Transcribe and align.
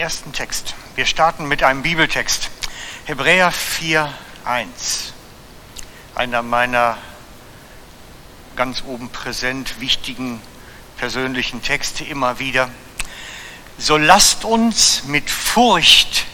ersten 0.00 0.32
Text. 0.32 0.74
Wir 0.94 1.04
starten 1.04 1.46
mit 1.46 1.62
einem 1.62 1.82
Bibeltext. 1.82 2.48
Hebräer 3.04 3.52
4, 3.52 4.10
1. 4.46 5.12
Einer 6.14 6.40
meiner 6.40 6.96
ganz 8.56 8.82
oben 8.86 9.10
präsent 9.10 9.78
wichtigen 9.78 10.40
persönlichen 10.96 11.60
Texte 11.60 12.02
immer 12.04 12.38
wieder. 12.38 12.70
So 13.76 13.98
lasst 13.98 14.46
uns 14.46 15.04
mit 15.04 15.28
Furcht 15.28 16.24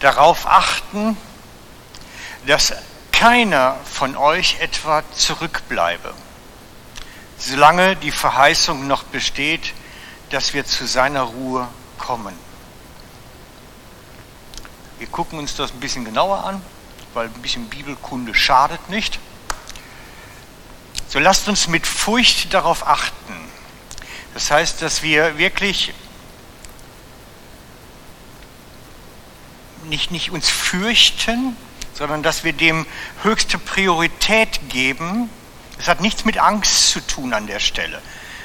darauf 0.00 0.46
achten, 0.46 1.16
dass 2.46 2.74
keiner 3.12 3.76
von 3.90 4.14
euch 4.18 4.60
etwa 4.60 5.02
zurückbleibe, 5.12 6.12
solange 7.38 7.96
die 7.96 8.12
Verheißung 8.12 8.86
noch 8.86 9.04
besteht, 9.04 9.72
dass 10.28 10.52
wir 10.52 10.66
zu 10.66 10.86
seiner 10.86 11.22
Ruhe 11.22 11.66
kommen. 11.96 12.34
Wir 14.98 15.06
gucken 15.08 15.38
uns 15.38 15.54
das 15.54 15.72
ein 15.72 15.80
bisschen 15.80 16.04
genauer 16.04 16.44
an, 16.44 16.62
weil 17.12 17.26
ein 17.26 17.42
bisschen 17.42 17.68
Bibelkunde 17.68 18.34
schadet 18.34 18.88
nicht. 18.88 19.18
So 21.08 21.18
lasst 21.18 21.48
uns 21.48 21.68
mit 21.68 21.86
Furcht 21.86 22.52
darauf 22.54 22.86
achten. 22.86 23.34
Das 24.34 24.50
heißt, 24.50 24.82
dass 24.82 25.02
wir 25.02 25.38
wirklich 25.38 25.92
nicht, 29.84 30.10
nicht 30.10 30.30
uns 30.30 30.48
fürchten, 30.48 31.56
sondern 31.94 32.22
dass 32.22 32.44
wir 32.44 32.52
dem 32.52 32.86
höchste 33.22 33.58
Priorität 33.58 34.68
geben. 34.68 35.30
Es 35.78 35.88
hat 35.88 36.00
nichts 36.00 36.24
mit 36.24 36.38
Angst 36.38 36.90
zu 36.90 37.00
tun 37.00 37.32
an 37.32 37.46
der 37.46 37.60
Stelle. 37.60 38.02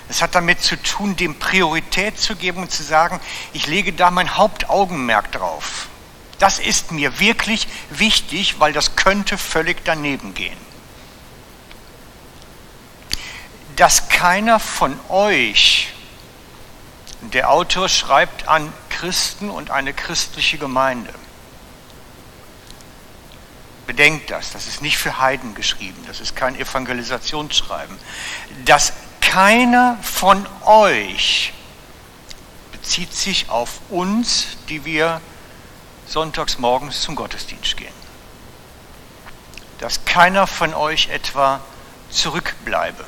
Es 0.09 0.22
hat 0.22 0.35
damit 0.35 0.61
zu 0.61 0.75
tun, 0.81 1.16
dem 1.16 1.39
Priorität 1.39 2.19
zu 2.19 2.35
geben 2.35 2.63
und 2.63 2.72
zu 2.72 2.83
sagen, 2.83 3.19
ich 3.53 3.67
lege 3.67 3.94
da 3.94 4.11
mein 4.11 4.38
Hauptaugenmerk 4.38 5.31
drauf. 5.31 5.88
Das 6.42 6.58
ist 6.58 6.92
mir 6.92 7.20
wirklich 7.20 7.67
wichtig, 7.92 8.59
weil 8.59 8.73
das 8.73 8.95
könnte 8.95 9.38
völlig 9.38 9.86
daneben 9.86 10.34
gehen. 10.34 10.58
Dass 13.75 14.09
keiner 14.09 14.59
von 14.59 15.00
euch, 15.09 15.94
der 17.22 17.52
Autor 17.52 17.89
schreibt 17.89 18.47
an 18.47 18.73
Christen 18.89 19.52
und 19.52 19.69
eine 19.69 19.94
christliche 19.94 20.58
Gemeinde, 20.58 21.14
Bedenkt 23.86 24.31
das, 24.31 24.52
das 24.52 24.67
ist 24.67 24.81
nicht 24.81 24.97
für 24.97 25.19
Heiden 25.19 25.53
geschrieben, 25.53 26.02
das 26.08 26.22
ist 26.22 26.34
kein 26.34 26.56
Evangelisationsschreiben. 26.56 27.97
Dass 28.64 28.94
keiner 29.19 29.97
von 30.02 30.47
euch 30.66 31.52
bezieht 32.72 33.14
sich 33.14 33.50
auf 33.50 33.81
uns, 33.89 34.56
die 34.69 34.86
wir 34.86 35.19
sonntags 36.11 36.59
morgens 36.59 37.01
zum 37.01 37.15
Gottesdienst 37.15 37.77
gehen. 37.77 37.93
Dass 39.79 40.05
keiner 40.05 40.45
von 40.45 40.73
euch 40.73 41.09
etwa 41.09 41.61
zurückbleibe. 42.09 43.05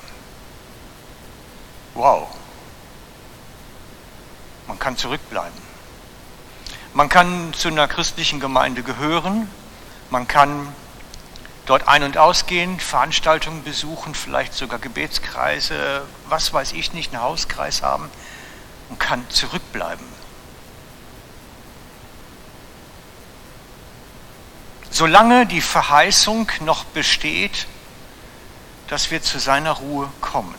Wow. 1.93 2.29
Man 4.67 4.79
kann 4.79 4.97
zurückbleiben. 4.97 5.61
Man 6.93 7.09
kann 7.09 7.53
zu 7.53 7.67
einer 7.67 7.87
christlichen 7.87 8.39
Gemeinde 8.39 8.83
gehören, 8.83 9.49
man 10.09 10.27
kann 10.27 10.73
dort 11.65 11.87
ein- 11.87 12.03
und 12.03 12.17
ausgehen, 12.17 12.79
Veranstaltungen 12.79 13.63
besuchen, 13.63 14.13
vielleicht 14.13 14.53
sogar 14.53 14.79
Gebetskreise, 14.79 16.03
was 16.29 16.53
weiß 16.53 16.73
ich 16.73 16.93
nicht, 16.93 17.13
einen 17.13 17.23
Hauskreis 17.23 17.81
haben 17.81 18.09
und 18.89 18.99
kann 18.99 19.27
zurückbleiben. 19.30 20.12
Solange 24.93 25.48
die 25.48 25.61
Verheißung 25.61 26.52
noch 26.59 26.83
besteht, 26.83 27.65
dass 28.89 29.09
wir 29.09 29.23
zu 29.23 29.39
seiner 29.39 29.71
Ruhe 29.71 30.08
kommen. 30.21 30.54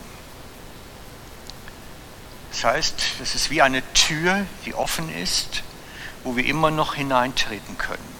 Das 2.51 2.65
heißt, 2.65 2.95
es 3.21 3.33
ist 3.33 3.49
wie 3.49 3.61
eine 3.61 3.81
Tür, 3.93 4.45
die 4.65 4.73
offen 4.73 5.09
ist, 5.15 5.63
wo 6.25 6.35
wir 6.35 6.45
immer 6.45 6.69
noch 6.69 6.95
hineintreten 6.95 7.77
können. 7.77 8.13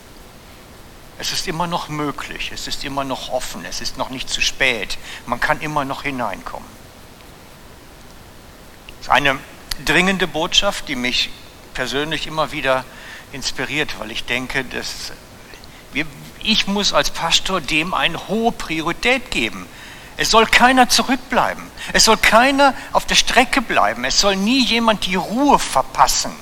Es 1.19 1.33
ist 1.33 1.49
immer 1.49 1.67
noch 1.67 1.89
möglich, 1.89 2.49
es 2.53 2.65
ist 2.67 2.85
immer 2.85 3.03
noch 3.03 3.27
offen, 3.27 3.65
es 3.65 3.81
ist 3.81 3.97
noch 3.97 4.09
nicht 4.09 4.29
zu 4.29 4.39
spät. 4.39 4.97
Man 5.25 5.41
kann 5.41 5.59
immer 5.59 5.83
noch 5.83 6.03
hineinkommen. 6.03 6.69
Das 8.99 9.07
ist 9.07 9.11
eine 9.11 9.37
dringende 9.83 10.27
Botschaft, 10.27 10.87
die 10.87 10.95
mich 10.95 11.29
persönlich 11.73 12.25
immer 12.25 12.53
wieder 12.53 12.85
inspiriert, 13.33 13.99
weil 13.99 14.11
ich 14.11 14.23
denke, 14.23 14.63
dass 14.63 15.11
ich 16.41 16.67
muss 16.67 16.93
als 16.93 17.09
Pastor 17.09 17.61
dem 17.61 17.93
eine 17.93 18.27
hohe 18.27 18.51
Priorität 18.51 19.31
geben. 19.31 19.67
Es 20.17 20.31
soll 20.31 20.45
keiner 20.45 20.87
zurückbleiben. 20.87 21.63
Es 21.93 22.05
soll 22.05 22.17
keiner 22.17 22.73
auf 22.93 23.05
der 23.05 23.15
Strecke 23.15 23.61
bleiben. 23.61 24.05
Es 24.05 24.19
soll 24.19 24.35
nie 24.35 24.63
jemand 24.63 25.05
die 25.05 25.15
Ruhe 25.15 25.59
verpassen. 25.59 26.33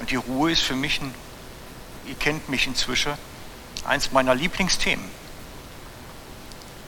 Und 0.00 0.10
die 0.10 0.16
Ruhe 0.16 0.52
ist 0.52 0.62
für 0.62 0.76
mich, 0.76 1.00
ein, 1.00 1.14
ihr 2.06 2.14
kennt 2.14 2.48
mich 2.48 2.66
inzwischen, 2.66 3.12
eins 3.84 4.12
meiner 4.12 4.34
Lieblingsthemen. 4.34 5.04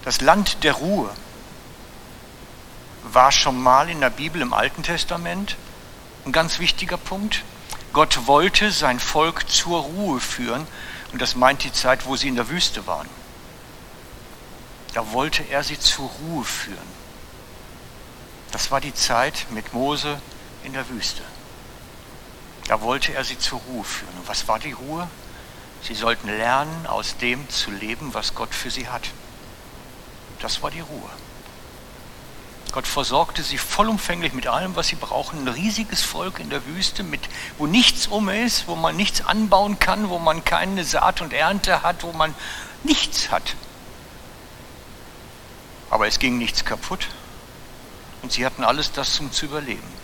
Das 0.04 0.20
Land 0.20 0.64
der 0.64 0.74
Ruhe 0.74 1.10
war 3.04 3.32
schon 3.32 3.60
mal 3.60 3.88
in 3.88 4.00
der 4.00 4.10
Bibel 4.10 4.40
im 4.42 4.52
Alten 4.52 4.82
Testament 4.82 5.56
ein 6.24 6.32
ganz 6.32 6.58
wichtiger 6.58 6.96
Punkt. 6.96 7.42
Gott 7.92 8.26
wollte 8.26 8.70
sein 8.70 9.00
Volk 9.00 9.50
zur 9.50 9.80
Ruhe 9.80 10.20
führen 10.20 10.66
und 11.12 11.20
das 11.20 11.34
meint 11.34 11.64
die 11.64 11.72
Zeit, 11.72 12.06
wo 12.06 12.16
sie 12.16 12.28
in 12.28 12.36
der 12.36 12.48
Wüste 12.48 12.86
waren. 12.86 13.08
Da 14.94 15.12
wollte 15.12 15.42
er 15.48 15.64
sie 15.64 15.78
zur 15.78 16.08
Ruhe 16.08 16.44
führen. 16.44 17.00
Das 18.52 18.70
war 18.70 18.80
die 18.80 18.94
Zeit 18.94 19.46
mit 19.50 19.72
Mose 19.72 20.20
in 20.64 20.72
der 20.72 20.88
Wüste. 20.88 21.22
Da 22.66 22.80
wollte 22.80 23.12
er 23.12 23.24
sie 23.24 23.38
zur 23.38 23.60
Ruhe 23.60 23.84
führen. 23.84 24.16
Und 24.18 24.28
was 24.28 24.46
war 24.46 24.58
die 24.58 24.72
Ruhe? 24.72 25.08
Sie 25.82 25.94
sollten 25.94 26.28
lernen, 26.28 26.86
aus 26.86 27.16
dem 27.16 27.48
zu 27.48 27.70
leben, 27.70 28.14
was 28.14 28.34
Gott 28.34 28.54
für 28.54 28.70
sie 28.70 28.88
hat. 28.88 29.10
Das 30.40 30.62
war 30.62 30.70
die 30.70 30.80
Ruhe. 30.80 31.10
Gott 32.72 32.86
versorgte 32.86 33.42
sie 33.42 33.58
vollumfänglich 33.58 34.32
mit 34.32 34.46
allem, 34.46 34.76
was 34.76 34.88
sie 34.88 34.96
brauchen. 34.96 35.40
Ein 35.40 35.48
riesiges 35.48 36.02
Volk 36.02 36.38
in 36.40 36.50
der 36.50 36.66
Wüste, 36.66 37.02
mit, 37.02 37.20
wo 37.58 37.66
nichts 37.66 38.06
um 38.06 38.28
ist, 38.28 38.68
wo 38.68 38.76
man 38.76 38.96
nichts 38.96 39.24
anbauen 39.24 39.78
kann, 39.78 40.08
wo 40.08 40.18
man 40.18 40.44
keine 40.44 40.84
Saat 40.84 41.20
und 41.20 41.32
Ernte 41.32 41.82
hat, 41.82 42.02
wo 42.02 42.12
man 42.12 42.34
nichts 42.84 43.30
hat. 43.30 43.56
Aber 45.90 46.06
es 46.06 46.18
ging 46.18 46.38
nichts 46.38 46.64
kaputt 46.64 47.08
und 48.22 48.32
sie 48.32 48.46
hatten 48.46 48.64
alles 48.64 48.92
das 48.92 49.14
zum 49.14 49.32
zu 49.32 49.46
überleben. 49.46 50.00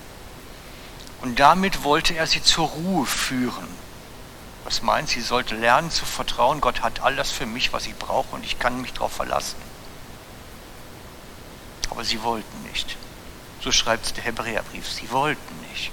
Und 1.22 1.38
damit 1.38 1.84
wollte 1.84 2.14
er 2.14 2.26
sie 2.26 2.42
zur 2.42 2.68
Ruhe 2.68 3.06
führen. 3.06 3.68
Was 4.64 4.82
meint, 4.82 5.08
sie 5.08 5.20
sollte 5.20 5.54
lernen 5.54 5.90
zu 5.90 6.04
vertrauen, 6.04 6.60
Gott 6.60 6.82
hat 6.82 7.00
all 7.00 7.14
das 7.14 7.30
für 7.30 7.46
mich, 7.46 7.72
was 7.72 7.86
ich 7.86 7.94
brauche 7.94 8.34
und 8.34 8.44
ich 8.44 8.58
kann 8.58 8.80
mich 8.80 8.92
darauf 8.92 9.12
verlassen. 9.12 9.65
Aber 11.90 12.04
sie 12.04 12.22
wollten 12.22 12.62
nicht. 12.70 12.96
So 13.60 13.72
schreibt 13.72 14.06
es 14.06 14.12
der 14.14 14.24
Hebräerbrief. 14.24 14.88
Sie 14.90 15.10
wollten 15.10 15.60
nicht. 15.70 15.90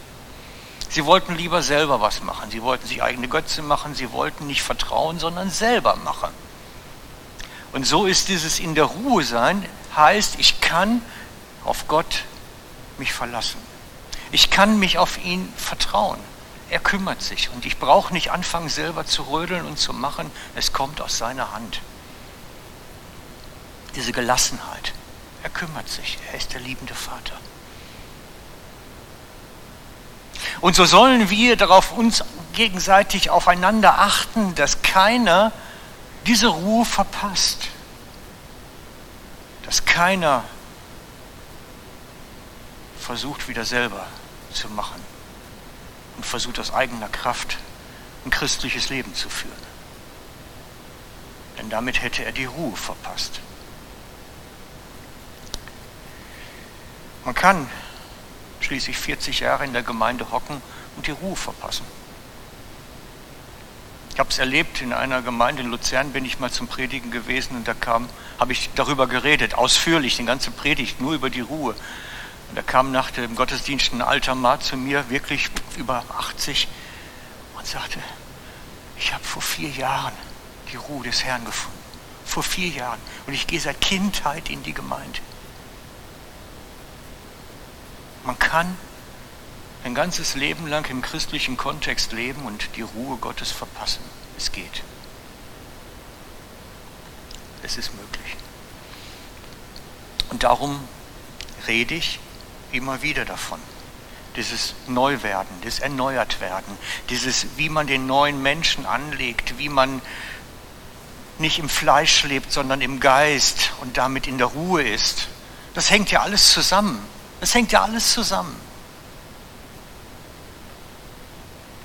Sie 0.90 1.06
wollten 1.06 1.36
lieber 1.36 1.64
selber 1.64 2.02
was 2.02 2.22
machen. 2.22 2.52
Sie 2.52 2.62
wollten 2.62 2.88
sich 2.88 3.02
eigene 3.02 3.28
Götze 3.28 3.62
machen. 3.62 3.96
Sie 3.96 4.12
wollten 4.12 4.46
nicht 4.48 4.62
vertrauen, 4.62 5.20
sondern 5.20 5.50
selber 5.50 5.96
machen. 5.96 6.30
Und 7.72 7.88
so 7.88 8.06
ist 8.06 8.28
dieses 8.28 8.60
in 8.60 8.76
der 8.76 8.86
Ruhe 8.86 9.24
sein, 9.24 9.66
heißt, 9.96 10.36
ich 10.38 10.62
kann 10.62 11.02
auf 11.66 11.88
Gott 11.88 12.24
mich 13.00 13.12
verlassen. 13.12 13.58
Ich 14.32 14.50
kann 14.50 14.78
mich 14.80 14.98
auf 14.98 15.24
ihn 15.24 15.52
vertrauen. 15.58 16.20
Er 16.70 16.80
kümmert 16.80 17.22
sich 17.22 17.50
und 17.50 17.66
ich 17.66 17.78
brauche 17.78 18.14
nicht 18.14 18.32
anfangen, 18.32 18.70
selber 18.70 19.06
zu 19.06 19.24
rödeln 19.24 19.66
und 19.66 19.78
zu 19.78 19.94
machen. 19.94 20.32
Es 20.56 20.74
kommt 20.74 21.02
aus 21.02 21.18
seiner 21.18 21.54
Hand. 21.54 21.82
Diese 23.96 24.12
Gelassenheit. 24.12 24.94
Er 25.44 25.50
kümmert 25.50 25.90
sich. 25.90 26.18
Er 26.32 26.38
ist 26.38 26.54
der 26.54 26.62
liebende 26.62 26.96
Vater. 26.96 27.38
Und 30.62 30.76
so 30.76 30.86
sollen 30.86 31.30
wir 31.30 31.58
darauf 31.58 31.92
uns 31.92 32.24
gegenseitig 32.54 33.30
aufeinander 33.30 34.00
achten, 34.00 34.56
dass 34.56 34.82
keiner 34.82 35.52
diese 36.26 36.48
Ruhe 36.48 36.86
verpasst. 36.86 37.68
Dass 39.66 39.84
keiner 39.86 40.44
versucht, 43.00 43.50
wieder 43.50 43.66
selber 43.66 44.06
zu 44.54 44.70
machen 44.70 45.02
und 46.16 46.26
versucht 46.26 46.60
aus 46.60 46.74
eigener 46.74 47.10
Kraft 47.10 47.58
ein 48.26 48.30
christliches 48.30 48.90
Leben 48.90 49.14
zu 49.14 49.30
führen. 49.30 49.52
Denn 51.58 51.70
damit 51.70 52.02
hätte 52.02 52.24
er 52.24 52.32
die 52.32 52.46
Ruhe 52.46 52.76
verpasst. 52.78 53.42
Man 57.26 57.36
kann 57.36 57.70
schließlich 58.60 58.98
40 58.98 59.42
Jahre 59.42 59.66
in 59.66 59.74
der 59.74 59.84
Gemeinde 59.84 60.32
hocken 60.32 60.62
und 60.96 61.08
die 61.08 61.12
Ruhe 61.12 61.36
verpassen. 61.36 61.86
Ich 64.14 64.20
habe 64.20 64.30
es 64.30 64.38
erlebt, 64.38 64.82
in 64.82 64.94
einer 64.94 65.22
Gemeinde 65.24 65.64
in 65.64 65.72
Luzern 65.72 66.12
bin 66.12 66.24
ich 66.24 66.40
mal 66.40 66.52
zum 66.52 66.68
Predigen 66.68 67.10
gewesen 67.10 67.58
und 67.58 67.68
da 67.68 67.74
kam, 67.74 68.08
habe 68.40 68.52
ich 68.52 68.70
darüber 68.76 69.08
geredet, 69.08 69.56
ausführlich, 69.56 70.18
den 70.18 70.28
ganzen 70.28 70.54
Predigt, 70.54 71.02
nur 71.02 71.14
über 71.14 71.32
die 71.32 71.42
Ruhe. 71.42 71.74
Und 72.50 72.56
da 72.56 72.62
kam 72.62 72.92
nach 72.92 73.10
dem 73.10 73.36
Gottesdienst 73.36 73.92
ein 73.92 74.04
alter 74.04 74.36
Mann 74.36 74.62
zu 74.62 74.78
mir, 74.78 75.10
wirklich 75.10 75.50
über 75.78 76.06
80, 76.16 76.68
und 77.58 77.66
sagte, 77.66 78.00
ich 79.00 79.12
habe 79.14 79.24
vor 79.24 79.42
vier 79.42 79.70
Jahren 79.70 80.14
die 80.72 80.76
Ruhe 80.76 81.04
des 81.04 81.24
Herrn 81.24 81.44
gefunden. 81.46 81.80
Vor 82.24 82.44
vier 82.44 82.70
Jahren. 82.70 83.00
Und 83.26 83.34
ich 83.34 83.48
gehe 83.48 83.60
seit 83.60 83.82
Kindheit 83.82 84.50
in 84.50 84.62
die 84.62 84.74
Gemeinde. 84.74 85.20
Man 88.24 88.40
kann 88.40 88.78
ein 89.84 89.96
ganzes 89.96 90.36
Leben 90.36 90.68
lang 90.68 90.90
im 90.90 91.02
christlichen 91.02 91.58
Kontext 91.58 92.14
leben 92.14 92.46
und 92.46 92.70
die 92.78 92.82
Ruhe 92.82 93.18
Gottes 93.18 93.52
verpassen. 93.52 94.02
Es 94.38 94.52
geht. 94.52 94.84
Es 97.64 97.78
ist 97.78 97.94
möglich. 97.94 98.36
Und 100.30 100.44
darum 100.44 100.80
rede 101.68 101.96
ich 101.96 102.20
immer 102.72 103.02
wieder 103.02 103.26
davon. 103.26 103.60
Dieses 104.36 104.74
Neuwerden, 104.88 105.56
das 105.62 105.80
Erneuertwerden, 105.80 106.78
dieses, 107.10 107.46
wie 107.58 107.70
man 107.70 107.88
den 107.88 108.08
neuen 108.08 108.42
Menschen 108.42 108.86
anlegt, 108.86 109.60
wie 109.60 109.70
man 109.70 110.02
nicht 111.38 111.60
im 111.60 111.70
Fleisch 111.70 112.24
lebt, 112.24 112.52
sondern 112.52 112.82
im 112.82 113.00
Geist 113.00 113.74
und 113.82 113.98
damit 113.98 114.28
in 114.28 114.38
der 114.38 114.48
Ruhe 114.48 114.82
ist. 114.82 115.28
Das 115.74 115.92
hängt 115.92 116.10
ja 116.10 116.22
alles 116.22 116.52
zusammen. 116.52 117.00
Das 117.44 117.54
hängt 117.54 117.74
ja 117.74 117.84
alles 117.84 118.14
zusammen. 118.14 118.56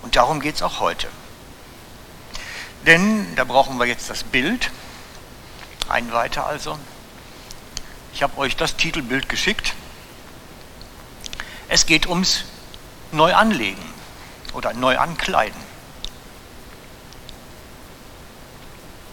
Und 0.03 0.15
darum 0.15 0.39
geht 0.39 0.55
es 0.55 0.63
auch 0.63 0.79
heute. 0.79 1.09
Denn 2.87 3.35
da 3.35 3.43
brauchen 3.43 3.77
wir 3.77 3.87
jetzt 3.87 4.09
das 4.09 4.23
Bild. 4.23 4.71
Ein 5.89 6.13
weiter 6.13 6.47
also. 6.47 6.79
Ich 8.13 8.23
habe 8.23 8.39
euch 8.39 8.55
das 8.55 8.77
Titelbild 8.77 9.29
geschickt. 9.29 9.75
Es 11.67 11.87
geht 11.87 12.07
ums 12.07 12.45
Neuanlegen 13.11 13.83
oder 14.53 14.75
Neuankleiden. 14.75 15.61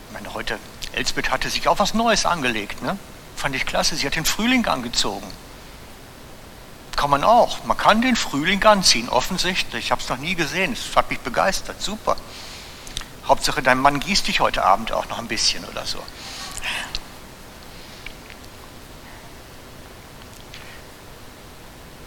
Ich 0.10 0.14
meine, 0.14 0.32
heute, 0.36 0.60
Elsbeth 0.92 1.32
hatte 1.32 1.50
sich 1.50 1.68
auch 1.68 1.80
was 1.80 1.96
Neues 1.96 2.28
angelegt. 2.28 2.84
Ne? 2.84 3.00
Fand 3.36 3.56
ich 3.56 3.66
klasse. 3.66 3.96
Sie 3.96 4.06
hat 4.06 4.16
den 4.16 4.26
Frühling 4.26 4.68
angezogen 4.68 5.26
kann 7.06 7.22
man 7.22 7.24
auch. 7.24 7.64
Man 7.66 7.78
kann 7.78 8.02
den 8.02 8.16
Frühling 8.16 8.64
anziehen, 8.64 9.10
offensichtlich. 9.10 9.86
Ich 9.86 9.92
habe 9.92 10.02
es 10.02 10.10
noch 10.10 10.18
nie 10.18 10.34
gesehen. 10.34 10.74
Es 10.74 10.96
hat 10.96 11.12
mich 11.12 11.20
begeistert. 11.20 11.80
Super. 11.80 12.16
Hauptsache, 13.28 13.62
dein 13.62 13.78
Mann 13.78 14.00
gießt 14.00 14.28
dich 14.28 14.40
heute 14.40 14.66
Abend 14.66 14.92
auch 14.92 15.08
noch 15.10 15.20
ein 15.20 15.28
bisschen 15.28 15.64
oder 15.66 15.86
so. 15.86 16.00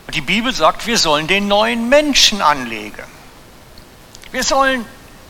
Und 0.08 0.16
die 0.16 0.20
Bibel 0.20 0.52
sagt, 0.52 0.88
wir 0.88 0.98
sollen 0.98 1.28
den 1.28 1.46
neuen 1.46 1.88
Menschen 1.88 2.42
anlegen. 2.42 3.04
Wir 4.32 4.42
sollen 4.42 4.84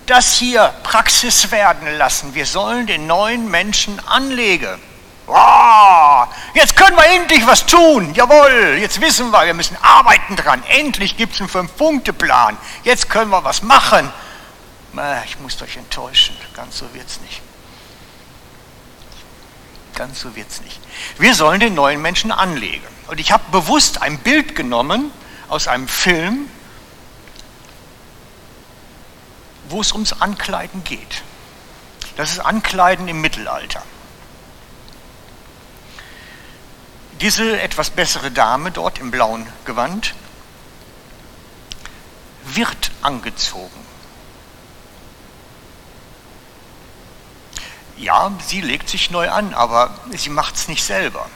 das 0.06 0.32
hier 0.38 0.72
Praxis 0.82 1.50
werden 1.50 1.98
lassen. 1.98 2.34
Wir 2.34 2.46
sollen 2.46 2.86
den 2.86 3.06
neuen 3.06 3.50
Menschen 3.50 4.00
anlegen. 4.06 4.80
Wow, 5.26 5.36
jetzt 6.58 6.76
können 6.76 6.96
wir 6.96 7.06
endlich 7.06 7.46
was 7.46 7.64
tun. 7.64 8.14
Jawohl, 8.14 8.78
jetzt 8.80 9.00
wissen 9.00 9.30
wir, 9.30 9.46
wir 9.46 9.54
müssen 9.54 9.76
arbeiten 9.80 10.36
dran. 10.36 10.62
Endlich 10.68 11.16
gibt 11.16 11.34
es 11.34 11.40
einen 11.40 11.48
Fünf-Punkte-Plan. 11.48 12.58
Jetzt 12.84 13.08
können 13.08 13.30
wir 13.30 13.44
was 13.44 13.62
machen. 13.62 14.12
Ich 15.24 15.38
muss 15.38 15.60
euch 15.62 15.76
enttäuschen, 15.76 16.36
ganz 16.54 16.78
so 16.78 16.92
wird 16.92 17.06
es 17.08 17.20
nicht. 17.20 17.40
Ganz 19.94 20.20
so 20.20 20.34
wird 20.34 20.50
es 20.50 20.60
nicht. 20.60 20.80
Wir 21.18 21.34
sollen 21.34 21.60
den 21.60 21.74
neuen 21.74 22.02
Menschen 22.02 22.32
anlegen. 22.32 22.86
Und 23.06 23.20
ich 23.20 23.32
habe 23.32 23.44
bewusst 23.50 24.02
ein 24.02 24.18
Bild 24.18 24.56
genommen 24.56 25.12
aus 25.48 25.68
einem 25.68 25.88
Film, 25.88 26.50
wo 29.68 29.80
es 29.80 29.92
ums 29.92 30.14
Ankleiden 30.20 30.82
geht. 30.84 31.22
Das 32.16 32.30
ist 32.32 32.40
Ankleiden 32.40 33.06
im 33.06 33.20
Mittelalter. 33.20 33.82
Diese 37.20 37.60
etwas 37.60 37.90
bessere 37.90 38.30
Dame 38.30 38.70
dort 38.70 39.00
im 39.00 39.10
blauen 39.10 39.44
Gewand 39.64 40.14
wird 42.44 42.92
angezogen. 43.02 43.86
Ja, 47.96 48.30
sie 48.46 48.60
legt 48.60 48.88
sich 48.88 49.10
neu 49.10 49.28
an, 49.30 49.52
aber 49.52 49.98
sie 50.12 50.30
macht 50.30 50.54
es 50.54 50.68
nicht 50.68 50.84
selber, 50.84 51.28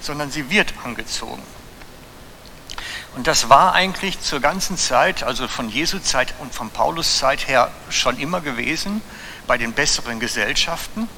sondern 0.00 0.30
sie 0.30 0.48
wird 0.48 0.72
angezogen. 0.84 1.42
Und 3.16 3.26
das 3.26 3.48
war 3.48 3.72
eigentlich 3.72 4.20
zur 4.20 4.38
ganzen 4.38 4.78
Zeit, 4.78 5.24
also 5.24 5.48
von 5.48 5.68
Jesu 5.68 5.98
Zeit 5.98 6.34
und 6.38 6.54
von 6.54 6.70
Paulus 6.70 7.18
Zeit 7.18 7.48
her 7.48 7.72
schon 7.90 8.16
immer 8.20 8.40
gewesen, 8.40 9.02
bei 9.48 9.58
den 9.58 9.72
besseren 9.72 10.20
Gesellschaften. 10.20 11.08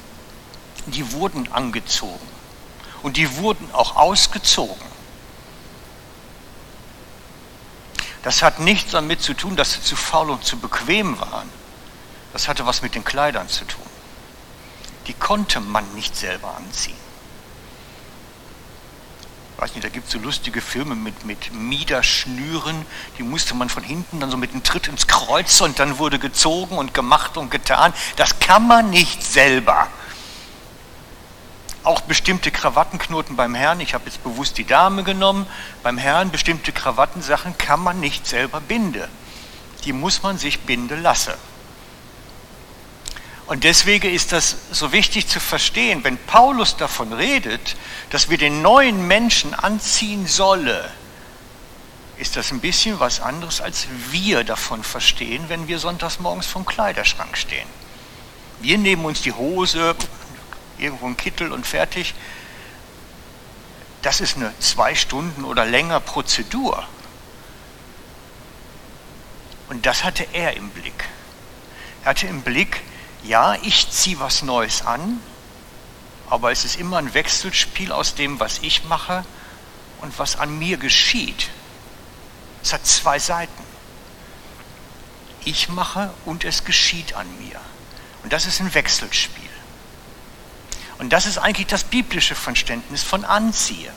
Die 0.87 1.11
wurden 1.11 1.51
angezogen 1.51 2.38
und 3.03 3.17
die 3.17 3.37
wurden 3.37 3.69
auch 3.73 3.95
ausgezogen. 3.95 4.89
Das 8.23 8.41
hat 8.41 8.59
nichts 8.59 8.91
damit 8.91 9.21
zu 9.21 9.33
tun, 9.33 9.55
dass 9.55 9.73
sie 9.73 9.81
zu 9.81 9.95
faul 9.95 10.29
und 10.29 10.43
zu 10.43 10.57
bequem 10.57 11.19
waren. 11.19 11.49
Das 12.33 12.47
hatte 12.47 12.65
was 12.65 12.81
mit 12.81 12.95
den 12.95 13.03
Kleidern 13.03 13.47
zu 13.47 13.65
tun. 13.65 13.81
Die 15.07 15.13
konnte 15.13 15.59
man 15.59 15.93
nicht 15.95 16.15
selber 16.15 16.55
anziehen. 16.55 16.97
Ich 19.55 19.61
weiß 19.61 19.73
nicht, 19.73 19.83
da 19.83 19.89
gibt 19.89 20.07
es 20.07 20.13
so 20.13 20.19
lustige 20.19 20.61
Filme 20.61 20.95
mit, 20.95 21.25
mit 21.25 21.53
Miederschnüren, 21.53 22.85
die 23.17 23.23
musste 23.23 23.55
man 23.55 23.69
von 23.69 23.83
hinten 23.83 24.21
dann 24.21 24.31
so 24.31 24.37
mit 24.37 24.51
einem 24.51 24.63
Tritt 24.63 24.87
ins 24.87 25.07
Kreuz 25.07 25.59
und 25.59 25.79
dann 25.79 25.97
wurde 25.97 26.17
gezogen 26.17 26.77
und 26.77 26.93
gemacht 26.93 27.35
und 27.35 27.51
getan. 27.51 27.93
Das 28.15 28.39
kann 28.39 28.67
man 28.67 28.89
nicht 28.89 29.21
selber 29.21 29.87
auch 31.89 32.01
bestimmte 32.01 32.51
Krawattenknoten 32.51 33.35
beim 33.35 33.55
Herrn, 33.55 33.79
ich 33.79 33.95
habe 33.95 34.05
jetzt 34.05 34.23
bewusst 34.23 34.59
die 34.59 34.63
Dame 34.63 35.03
genommen, 35.03 35.47
beim 35.81 35.97
Herrn 35.97 36.29
bestimmte 36.29 36.71
Krawattensachen 36.71 37.57
kann 37.57 37.79
man 37.79 37.99
nicht 37.99 38.27
selber 38.27 38.61
binden. 38.61 39.09
Die 39.85 39.91
muss 39.91 40.21
man 40.21 40.37
sich 40.37 40.59
binden 40.59 41.01
lassen. 41.01 41.33
Und 43.47 43.63
deswegen 43.63 44.13
ist 44.13 44.31
das 44.33 44.55
so 44.71 44.91
wichtig 44.91 45.27
zu 45.27 45.39
verstehen, 45.39 46.03
wenn 46.03 46.19
Paulus 46.19 46.77
davon 46.77 47.11
redet, 47.11 47.75
dass 48.11 48.29
wir 48.29 48.37
den 48.37 48.61
neuen 48.61 49.07
Menschen 49.07 49.55
anziehen 49.55 50.27
sollen, 50.27 50.85
ist 52.17 52.35
das 52.35 52.51
ein 52.51 52.59
bisschen 52.59 52.99
was 52.99 53.19
anderes, 53.19 53.61
als 53.61 53.87
wir 54.11 54.43
davon 54.43 54.83
verstehen, 54.83 55.45
wenn 55.47 55.67
wir 55.67 55.79
sonntags 55.79 56.19
morgens 56.19 56.45
vom 56.45 56.67
Kleiderschrank 56.67 57.35
stehen. 57.35 57.67
Wir 58.59 58.77
nehmen 58.77 59.05
uns 59.05 59.23
die 59.23 59.31
Hose, 59.31 59.95
irgendwo 60.79 61.07
ein 61.07 61.17
Kittel 61.17 61.51
und 61.51 61.65
fertig. 61.65 62.13
Das 64.01 64.21
ist 64.21 64.37
eine 64.37 64.53
zwei 64.59 64.95
Stunden 64.95 65.43
oder 65.43 65.65
länger 65.65 65.99
Prozedur. 65.99 66.87
Und 69.69 69.85
das 69.85 70.03
hatte 70.03 70.25
er 70.33 70.55
im 70.55 70.69
Blick. 70.69 71.05
Er 72.03 72.11
hatte 72.11 72.27
im 72.27 72.41
Blick, 72.41 72.81
ja, 73.23 73.55
ich 73.61 73.91
ziehe 73.91 74.19
was 74.19 74.41
Neues 74.41 74.85
an, 74.85 75.19
aber 76.29 76.51
es 76.51 76.65
ist 76.65 76.77
immer 76.77 76.97
ein 76.97 77.13
Wechselspiel 77.13 77.91
aus 77.91 78.15
dem, 78.15 78.39
was 78.39 78.59
ich 78.59 78.85
mache 78.85 79.25
und 80.01 80.17
was 80.17 80.37
an 80.37 80.57
mir 80.57 80.77
geschieht. 80.77 81.49
Es 82.63 82.73
hat 82.73 82.85
zwei 82.85 83.19
Seiten. 83.19 83.63
Ich 85.45 85.69
mache 85.69 86.13
und 86.25 86.45
es 86.45 86.65
geschieht 86.65 87.13
an 87.13 87.27
mir. 87.39 87.59
Und 88.23 88.33
das 88.33 88.45
ist 88.45 88.59
ein 88.59 88.73
Wechselspiel. 88.73 89.38
Und 90.99 91.11
das 91.11 91.25
ist 91.25 91.37
eigentlich 91.37 91.67
das 91.67 91.85
biblische 91.85 92.35
Verständnis 92.35 93.03
von 93.03 93.25
Anziehe. 93.25 93.91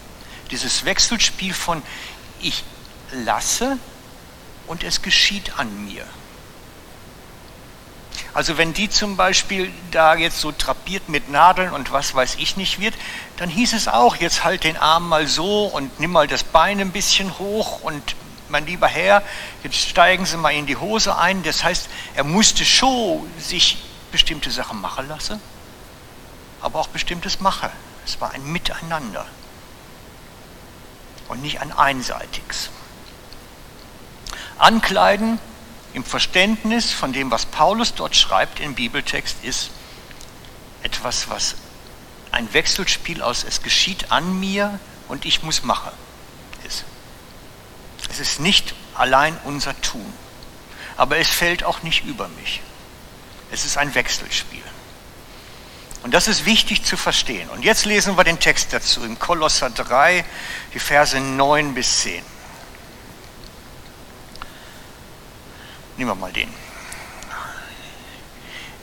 Dieses 0.51 0.85
Wechselspiel 0.85 1.53
von 1.53 1.83
ich 2.41 2.65
lasse 3.11 3.77
und 4.69 4.85
es 4.85 5.03
geschieht 5.03 5.59
an 5.59 5.85
mir. 5.85 6.07
Also 8.35 8.57
wenn 8.57 8.73
die 8.73 8.89
zum 8.89 9.17
Beispiel 9.17 9.71
da 9.91 10.15
jetzt 10.15 10.41
so 10.41 10.53
trapiert 10.53 11.09
mit 11.09 11.29
Nadeln 11.29 11.73
und 11.73 11.93
was 11.93 12.15
weiß 12.15 12.37
ich 12.37 12.57
nicht 12.57 12.81
wird, 12.81 12.95
dann 13.37 13.51
hieß 13.51 13.75
es 13.75 13.89
auch, 13.89 14.17
jetzt 14.17 14.45
halt 14.45 14.65
den 14.65 14.77
Arm 14.77 15.09
mal 15.09 15.27
so 15.27 15.67
und 15.67 16.01
nimm 16.01 16.13
mal 16.13 16.29
das 16.29 16.45
Bein 16.45 16.81
ein 16.81 16.93
bisschen 16.93 17.39
hoch 17.39 17.83
und 17.83 18.15
mein 18.49 18.65
lieber 18.67 18.87
Herr, 18.87 19.23
jetzt 19.65 19.77
steigen 19.77 20.25
Sie 20.25 20.37
mal 20.37 20.51
in 20.51 20.67
die 20.67 20.77
Hose 20.77 21.17
ein. 21.17 21.43
Das 21.43 21.65
heißt, 21.65 21.89
er 22.15 22.25
musste 22.25 22.65
schon 22.65 23.27
sich 23.39 23.79
bestimmte 24.13 24.51
Sachen 24.51 24.81
machen 24.81 25.09
lassen 25.09 25.41
aber 26.63 26.79
auch 26.79 26.89
bestimmtes 26.89 27.41
mache. 27.41 27.71
Es 28.05 28.21
war 28.21 28.33
ein 28.33 28.45
Miteinander 28.45 29.27
und 31.29 31.43
nicht 31.43 31.61
ein 31.61 31.73
einseitiges. 31.73 32.71
Ankleiden 34.59 35.39
im 35.93 36.05
Verständnis 36.05 36.93
von 36.93 37.13
dem, 37.13 37.31
was 37.31 37.47
Paulus 37.47 37.95
dort 37.95 38.17
schreibt 38.17 38.61
im 38.61 38.75
Bibeltext, 38.75 39.37
ist 39.43 39.71
etwas, 40.83 41.29
was 41.29 41.57
ein 42.31 42.53
Wechselspiel 42.55 43.23
aus 43.23 43.45
es 43.45 43.63
geschieht 43.63 44.11
an 44.11 44.41
mir 44.41 44.79
und 45.09 45.25
ich 45.25 45.43
muss 45.43 45.63
machen 45.65 45.93
ist. 46.65 46.85
Es 48.11 48.21
ist 48.21 48.41
nicht 48.41 48.75
allein 48.95 49.37
unser 49.45 49.79
Tun, 49.81 50.13
aber 50.97 51.19
es 51.19 51.29
fällt 51.29 51.65
auch 51.65 51.83
nicht 51.83 52.05
über 52.05 52.29
mich. 52.29 52.61
Es 53.51 53.65
ist 53.65 53.77
ein 53.77 53.95
Wechselspiel. 53.95 54.63
Und 56.03 56.13
das 56.15 56.27
ist 56.27 56.45
wichtig 56.47 56.85
zu 56.85 56.97
verstehen. 56.97 57.49
Und 57.51 57.65
jetzt 57.65 57.85
lesen 57.85 58.17
wir 58.17 58.25
den 58.25 58.41
Text 58.41 58.73
dazu 58.73 59.05
im 59.05 59.19
Kolosser 59.19 59.71
3, 59.71 60.25
die 60.75 60.81
Verse 60.81 61.19
9 61.19 61.75
bis 61.75 62.01
10. 62.01 62.25
Nehmen 65.97 66.11
wir 66.11 66.15
mal 66.15 66.33
den. 66.33 66.53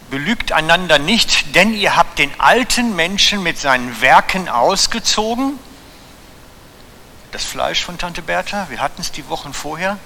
Belügt 0.09 0.53
einander 0.53 0.97
nicht, 0.97 1.55
denn 1.55 1.73
ihr 1.73 1.95
habt 1.95 2.17
den 2.17 2.31
alten 2.39 2.95
Menschen 2.95 3.43
mit 3.43 3.59
seinen 3.59 4.01
Werken 4.01 4.47
ausgezogen. 4.47 5.59
Das 7.31 7.43
Fleisch 7.43 7.83
von 7.83 7.97
Tante 7.97 8.21
Bertha, 8.21 8.67
wir 8.69 8.79
hatten 8.79 9.01
es 9.01 9.11
die 9.11 9.27
Wochen 9.27 9.53
vorher. 9.53 9.99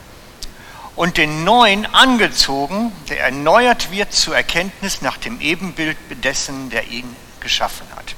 Und 0.96 1.18
den 1.18 1.44
neuen 1.44 1.88
angezogen, 1.88 2.92
der 3.10 3.22
erneuert 3.22 3.92
wird 3.92 4.14
zur 4.14 4.36
Erkenntnis 4.36 5.02
nach 5.02 5.18
dem 5.18 5.42
Ebenbild 5.42 5.98
dessen, 6.24 6.70
der 6.70 6.88
ihn 6.88 7.16
geschaffen 7.40 7.88
hat. 7.96 8.16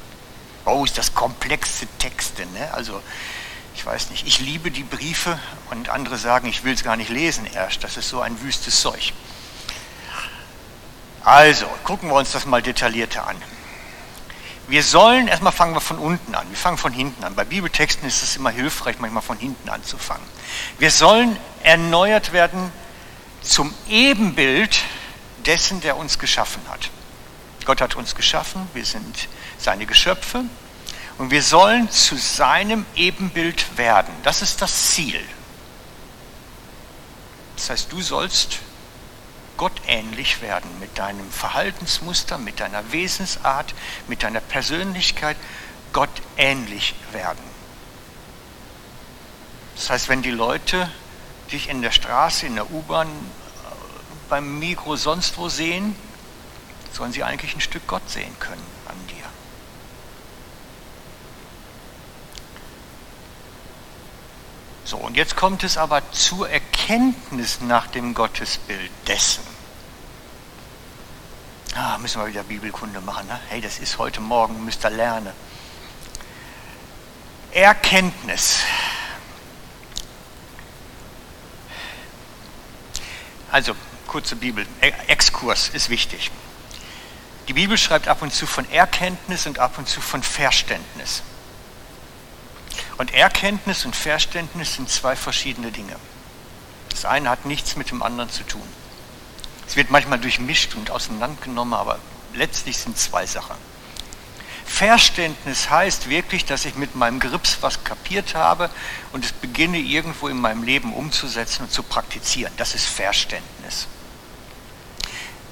Oh, 0.66 0.84
ist 0.84 0.98
das 0.98 1.14
komplexe 1.14 1.88
Texte. 2.00 2.46
Ne? 2.48 2.74
Also 2.74 3.02
ich 3.76 3.86
weiß 3.86 4.10
nicht, 4.10 4.26
ich 4.26 4.40
liebe 4.40 4.72
die 4.72 4.84
Briefe 4.84 5.38
und 5.70 5.90
andere 5.90 6.18
sagen, 6.18 6.48
ich 6.48 6.64
will 6.64 6.74
es 6.74 6.84
gar 6.84 6.96
nicht 6.96 7.10
lesen 7.10 7.46
erst. 7.46 7.84
Das 7.84 7.98
ist 7.98 8.10
so 8.10 8.22
ein 8.22 8.42
wüstes 8.42 8.82
Zeug. 8.82 9.14
Also, 11.24 11.66
gucken 11.84 12.10
wir 12.10 12.16
uns 12.16 12.32
das 12.32 12.46
mal 12.46 12.62
detaillierter 12.62 13.28
an. 13.28 13.36
Wir 14.68 14.82
sollen, 14.82 15.28
erstmal 15.28 15.52
fangen 15.52 15.76
wir 15.76 15.82
von 15.82 16.00
unten 16.00 16.34
an, 16.34 16.50
wir 16.50 16.58
fangen 16.58 16.78
von 16.78 16.92
hinten 16.92 17.24
an. 17.24 17.36
Bei 17.36 17.44
Bibeltexten 17.44 18.08
ist 18.08 18.24
es 18.24 18.36
immer 18.36 18.50
hilfreich, 18.50 18.98
manchmal 19.00 19.22
von 19.22 19.38
hinten 19.38 19.70
anzufangen. 19.70 20.26
Wir 20.80 20.90
sollen 20.90 21.38
erneuert 21.62 22.34
werden 22.34 22.72
zum 23.42 23.74
Ebenbild 23.88 24.84
dessen, 25.46 25.82
der 25.82 25.98
uns 25.98 26.18
geschaffen 26.18 26.62
hat. 26.70 26.90
Gott 27.66 27.82
hat 27.82 27.96
uns 27.96 28.16
geschaffen, 28.16 28.68
wir 28.74 28.86
sind 28.86 29.28
seine 29.58 29.86
Geschöpfe 29.86 30.44
und 31.18 31.32
wir 31.32 31.42
sollen 31.42 31.90
zu 31.90 32.16
seinem 32.16 32.86
Ebenbild 32.96 33.78
werden. 33.78 34.14
Das 34.24 34.42
ist 34.42 34.62
das 34.62 34.92
Ziel. 34.92 35.20
Das 37.56 37.70
heißt, 37.70 37.92
du 37.92 38.02
sollst 38.02 38.60
Gott 39.58 39.82
ähnlich 39.88 40.42
werden 40.42 40.70
mit 40.80 40.98
deinem 40.98 41.32
Verhaltensmuster, 41.32 42.38
mit 42.38 42.60
deiner 42.60 42.92
Wesensart, 42.92 43.74
mit 44.08 44.24
deiner 44.24 44.42
Persönlichkeit, 44.42 45.38
Gott 45.94 46.10
ähnlich 46.38 46.96
werden. 47.12 47.44
Das 49.76 49.90
heißt, 49.90 50.10
wenn 50.10 50.22
die 50.22 50.32
Leute 50.32 50.90
dich 51.52 51.70
in 51.70 51.82
der 51.82 51.92
Straße, 51.92 52.46
in 52.46 52.56
der 52.56 52.70
U-Bahn, 52.72 53.10
beim 54.30 54.60
Mikro, 54.60 54.96
sonst 54.96 55.38
wo 55.38 55.50
sehen, 55.50 55.96
sollen 56.92 57.12
sie 57.12 57.24
eigentlich 57.24 57.56
ein 57.56 57.62
Stück 57.62 57.86
Gott 57.88 58.10
sehen 58.10 58.36
können 58.40 58.64
an 58.88 59.08
dir. 59.08 59.16
So, 64.86 64.98
und 64.98 65.18
jetzt 65.18 65.36
kommt 65.36 65.64
es 65.64 65.78
aber 65.78 66.04
zur 66.12 66.48
Erkenntnis 66.48 67.60
nach 67.62 67.88
dem 67.88 68.14
Gottesbild 68.14 68.92
dessen. 69.08 69.44
Ah, 71.74 71.98
müssen 71.98 72.22
wir 72.22 72.28
wieder 72.28 72.44
Bibelkunde 72.44 73.02
machen. 73.02 73.28
Ne? 73.28 73.40
Hey, 73.50 73.62
das 73.62 73.80
ist 73.80 73.98
heute 73.98 74.22
Morgen, 74.22 74.64
müsst 74.64 74.86
ihr 74.86 74.92
lernen. 74.92 75.34
Erkenntnis. 77.52 78.60
Also, 83.52 83.76
kurze 84.06 84.36
Bibel. 84.36 84.68
Exkurs 85.08 85.70
ist 85.70 85.90
wichtig. 85.90 86.30
Die 87.48 87.54
Bibel 87.54 87.78
schreibt 87.78 88.08
ab 88.08 88.22
und 88.22 88.32
zu 88.32 88.46
von 88.46 88.70
Erkenntnis 88.72 89.48
und 89.48 89.58
ab 89.58 89.80
und 89.80 89.90
zu 89.90 90.00
von 90.00 90.22
Verständnis. 90.22 91.24
Und 92.98 93.14
Erkenntnis 93.14 93.86
und 93.86 93.96
Verständnis 93.96 94.76
sind 94.76 94.90
zwei 94.90 95.16
verschiedene 95.16 95.72
Dinge. 95.72 95.96
Das 96.90 97.06
eine 97.06 97.30
hat 97.30 97.46
nichts 97.46 97.76
mit 97.76 97.92
dem 97.92 98.02
anderen 98.02 98.30
zu 98.30 98.44
tun. 98.44 98.68
Es 99.68 99.76
wird 99.76 99.92
manchmal 99.92 100.20
durchmischt 100.20 100.76
und 100.76 100.92
auseinandergenommen, 100.92 101.74
aber 101.74 102.00
letztlich 102.34 102.78
sind 102.78 102.98
zwei 102.98 103.26
Sachen. 103.26 103.56
Verständnis 104.66 105.70
heißt 105.70 106.10
wirklich, 106.10 106.46
dass 106.46 106.66
ich 106.66 106.76
mit 106.76 106.96
meinem 106.96 107.20
Grips 107.20 107.58
was 107.62 107.84
kapiert 107.84 108.34
habe 108.34 108.70
und 109.12 109.24
es 109.24 109.32
beginne 109.32 109.78
irgendwo 109.78 110.28
in 110.28 110.40
meinem 110.40 110.64
Leben 110.64 110.94
umzusetzen 110.94 111.64
und 111.64 111.72
zu 111.72 111.84
praktizieren. 111.84 112.54
Das 112.58 112.74
ist 112.74 112.86
Verständnis. 112.86 113.88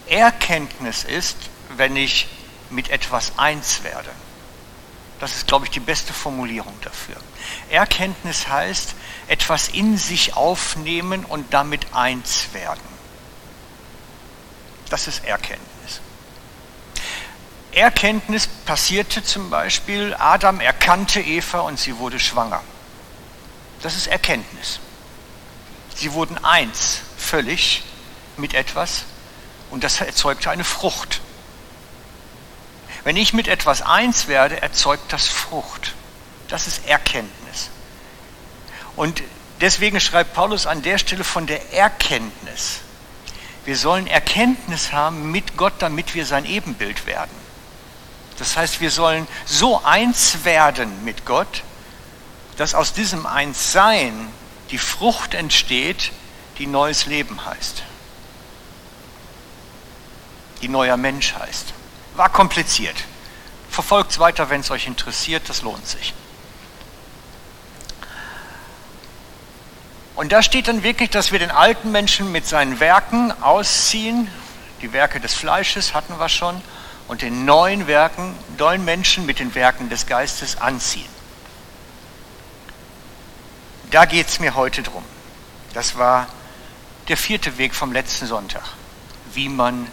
Erkenntnis 0.07 1.03
ist, 1.03 1.37
wenn 1.77 1.95
ich 1.95 2.27
mit 2.69 2.89
etwas 2.89 3.37
eins 3.37 3.83
werde. 3.83 4.09
Das 5.23 5.37
ist, 5.37 5.47
glaube 5.47 5.63
ich, 5.63 5.71
die 5.71 5.79
beste 5.79 6.11
Formulierung 6.11 6.77
dafür. 6.81 7.15
Erkenntnis 7.69 8.49
heißt, 8.49 8.93
etwas 9.29 9.69
in 9.69 9.97
sich 9.97 10.35
aufnehmen 10.35 11.23
und 11.23 11.53
damit 11.53 11.93
eins 11.93 12.49
werden. 12.51 12.83
Das 14.89 15.07
ist 15.07 15.23
Erkenntnis. 15.23 16.01
Erkenntnis 17.71 18.47
passierte 18.65 19.23
zum 19.23 19.49
Beispiel, 19.49 20.13
Adam 20.19 20.59
erkannte 20.59 21.21
Eva 21.21 21.61
und 21.61 21.79
sie 21.79 21.99
wurde 21.99 22.19
schwanger. 22.19 22.61
Das 23.81 23.95
ist 23.95 24.07
Erkenntnis. 24.07 24.81
Sie 25.95 26.11
wurden 26.11 26.37
eins, 26.43 26.99
völlig 27.17 27.83
mit 28.35 28.53
etwas 28.53 29.05
und 29.71 29.85
das 29.85 30.01
erzeugte 30.01 30.51
eine 30.51 30.65
Frucht. 30.65 31.21
Wenn 33.03 33.17
ich 33.17 33.33
mit 33.33 33.47
etwas 33.47 33.81
eins 33.81 34.27
werde, 34.27 34.61
erzeugt 34.61 35.11
das 35.11 35.27
Frucht. 35.27 35.93
Das 36.47 36.67
ist 36.67 36.87
Erkenntnis. 36.87 37.69
Und 38.95 39.21
deswegen 39.61 39.99
schreibt 39.99 40.33
Paulus 40.33 40.65
an 40.65 40.81
der 40.81 40.97
Stelle 40.97 41.23
von 41.23 41.47
der 41.47 41.73
Erkenntnis. 41.73 42.79
Wir 43.65 43.77
sollen 43.77 44.07
Erkenntnis 44.07 44.91
haben 44.91 45.31
mit 45.31 45.57
Gott, 45.57 45.73
damit 45.79 46.15
wir 46.15 46.25
sein 46.25 46.45
Ebenbild 46.45 47.05
werden. 47.05 47.31
Das 48.37 48.57
heißt, 48.57 48.81
wir 48.81 48.91
sollen 48.91 49.27
so 49.45 49.83
eins 49.83 50.43
werden 50.43 51.03
mit 51.05 51.25
Gott, 51.25 51.63
dass 52.57 52.75
aus 52.75 52.93
diesem 52.93 53.25
Einssein 53.25 54.27
die 54.71 54.77
Frucht 54.77 55.33
entsteht, 55.33 56.11
die 56.57 56.67
neues 56.67 57.05
Leben 57.05 57.45
heißt, 57.45 57.83
die 60.61 60.67
neuer 60.67 60.97
Mensch 60.97 61.33
heißt. 61.33 61.73
War 62.15 62.29
kompliziert. 62.29 62.95
Verfolgt 63.69 64.11
es 64.11 64.19
weiter, 64.19 64.49
wenn 64.49 64.61
es 64.61 64.69
euch 64.69 64.87
interessiert, 64.87 65.49
das 65.49 65.63
lohnt 65.63 65.87
sich. 65.87 66.13
Und 70.15 70.31
da 70.31 70.43
steht 70.43 70.67
dann 70.67 70.83
wirklich, 70.83 71.09
dass 71.09 71.31
wir 71.31 71.39
den 71.39 71.49
alten 71.49 71.91
Menschen 71.91 72.31
mit 72.31 72.47
seinen 72.47 72.79
Werken 72.79 73.31
ausziehen. 73.41 74.29
Die 74.81 74.93
Werke 74.93 75.19
des 75.19 75.33
Fleisches 75.33 75.93
hatten 75.95 76.19
wir 76.19 76.29
schon. 76.29 76.61
Und 77.07 77.23
den 77.23 77.45
neuen 77.45 77.87
Werken, 77.87 78.35
neuen 78.57 78.85
Menschen 78.85 79.25
mit 79.25 79.39
den 79.39 79.55
Werken 79.55 79.89
des 79.89 80.05
Geistes 80.05 80.61
anziehen. 80.61 81.09
Da 83.89 84.05
geht 84.05 84.27
es 84.27 84.39
mir 84.39 84.55
heute 84.55 84.83
drum. 84.83 85.03
Das 85.73 85.97
war 85.97 86.27
der 87.07 87.17
vierte 87.17 87.57
Weg 87.57 87.75
vom 87.75 87.91
letzten 87.91 88.27
Sonntag. 88.27 88.63
Wie 89.33 89.49
man 89.49 89.87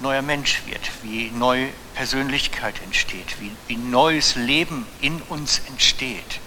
neuer 0.00 0.22
Mensch 0.22 0.62
wird, 0.66 0.80
wie 1.02 1.30
neue 1.30 1.68
Persönlichkeit 1.94 2.80
entsteht, 2.82 3.40
wie, 3.40 3.52
wie 3.68 3.76
neues 3.76 4.34
Leben 4.34 4.86
in 5.00 5.20
uns 5.22 5.60
entsteht, 5.68 6.40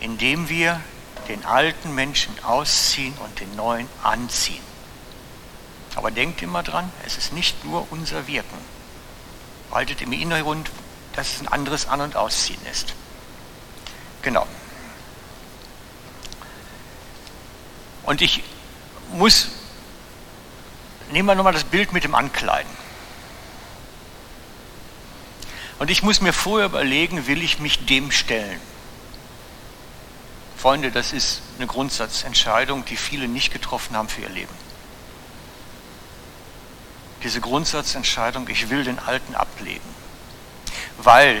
indem 0.00 0.48
wir 0.48 0.80
den 1.28 1.44
alten 1.44 1.94
Menschen 1.94 2.32
ausziehen 2.42 3.14
und 3.24 3.40
den 3.40 3.54
neuen 3.56 3.88
anziehen. 4.02 4.62
Aber 5.94 6.10
denkt 6.10 6.42
immer 6.42 6.62
dran, 6.62 6.90
es 7.04 7.18
ist 7.18 7.32
nicht 7.32 7.64
nur 7.64 7.86
unser 7.90 8.26
Wirken. 8.26 8.58
Haltet 9.70 10.00
im 10.02 10.12
Hintergrund, 10.12 10.70
dass 11.14 11.34
es 11.34 11.40
ein 11.40 11.48
anderes 11.48 11.86
An- 11.86 12.00
und 12.00 12.16
Ausziehen 12.16 12.60
ist. 12.70 12.94
Genau. 14.22 14.46
Und 18.04 18.22
ich 18.22 18.42
muss 19.12 19.48
nehmen 21.12 21.28
wir 21.28 21.34
nochmal 21.34 21.52
das 21.52 21.64
Bild 21.64 21.92
mit 21.92 22.04
dem 22.04 22.14
Ankleiden. 22.14 22.70
Und 25.78 25.90
ich 25.90 26.02
muss 26.02 26.20
mir 26.20 26.32
vorher 26.32 26.66
überlegen, 26.66 27.26
will 27.26 27.42
ich 27.42 27.58
mich 27.58 27.86
dem 27.86 28.10
stellen? 28.10 28.60
Freunde, 30.56 30.92
das 30.92 31.12
ist 31.12 31.42
eine 31.58 31.66
Grundsatzentscheidung, 31.66 32.84
die 32.84 32.96
viele 32.96 33.26
nicht 33.26 33.52
getroffen 33.52 33.96
haben 33.96 34.08
für 34.08 34.22
ihr 34.22 34.28
Leben. 34.28 34.54
Diese 37.24 37.40
Grundsatzentscheidung, 37.40 38.48
ich 38.48 38.70
will 38.70 38.84
den 38.84 38.98
Alten 39.00 39.34
ablegen, 39.34 39.88
weil 40.98 41.40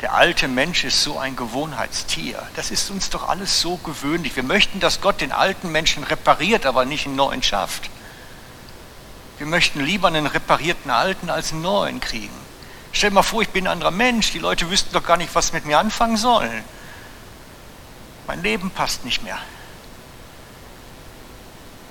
der 0.00 0.14
alte 0.14 0.48
Mensch 0.48 0.84
ist 0.84 1.02
so 1.02 1.18
ein 1.18 1.34
Gewohnheitstier. 1.34 2.40
Das 2.56 2.70
ist 2.70 2.90
uns 2.90 3.10
doch 3.10 3.28
alles 3.28 3.60
so 3.60 3.76
gewöhnlich. 3.78 4.36
Wir 4.36 4.42
möchten, 4.42 4.78
dass 4.78 5.00
Gott 5.00 5.20
den 5.20 5.32
alten 5.32 5.72
Menschen 5.72 6.04
repariert, 6.04 6.66
aber 6.66 6.84
nicht 6.84 7.06
einen 7.06 7.16
neuen 7.16 7.42
schafft. 7.42 7.90
Wir 9.38 9.46
möchten 9.46 9.80
lieber 9.80 10.08
einen 10.08 10.26
reparierten 10.26 10.90
alten 10.90 11.28
als 11.30 11.52
einen 11.52 11.62
neuen 11.62 12.00
kriegen. 12.00 12.34
Stell 12.92 13.10
dir 13.10 13.14
mal 13.14 13.22
vor, 13.22 13.42
ich 13.42 13.48
bin 13.48 13.66
ein 13.66 13.72
anderer 13.72 13.90
Mensch. 13.90 14.30
Die 14.30 14.38
Leute 14.38 14.70
wüssten 14.70 14.92
doch 14.92 15.04
gar 15.04 15.16
nicht, 15.16 15.34
was 15.34 15.52
mit 15.52 15.64
mir 15.64 15.78
anfangen 15.78 16.16
sollen. 16.16 16.64
Mein 18.26 18.42
Leben 18.42 18.70
passt 18.70 19.04
nicht 19.04 19.22
mehr. 19.22 19.38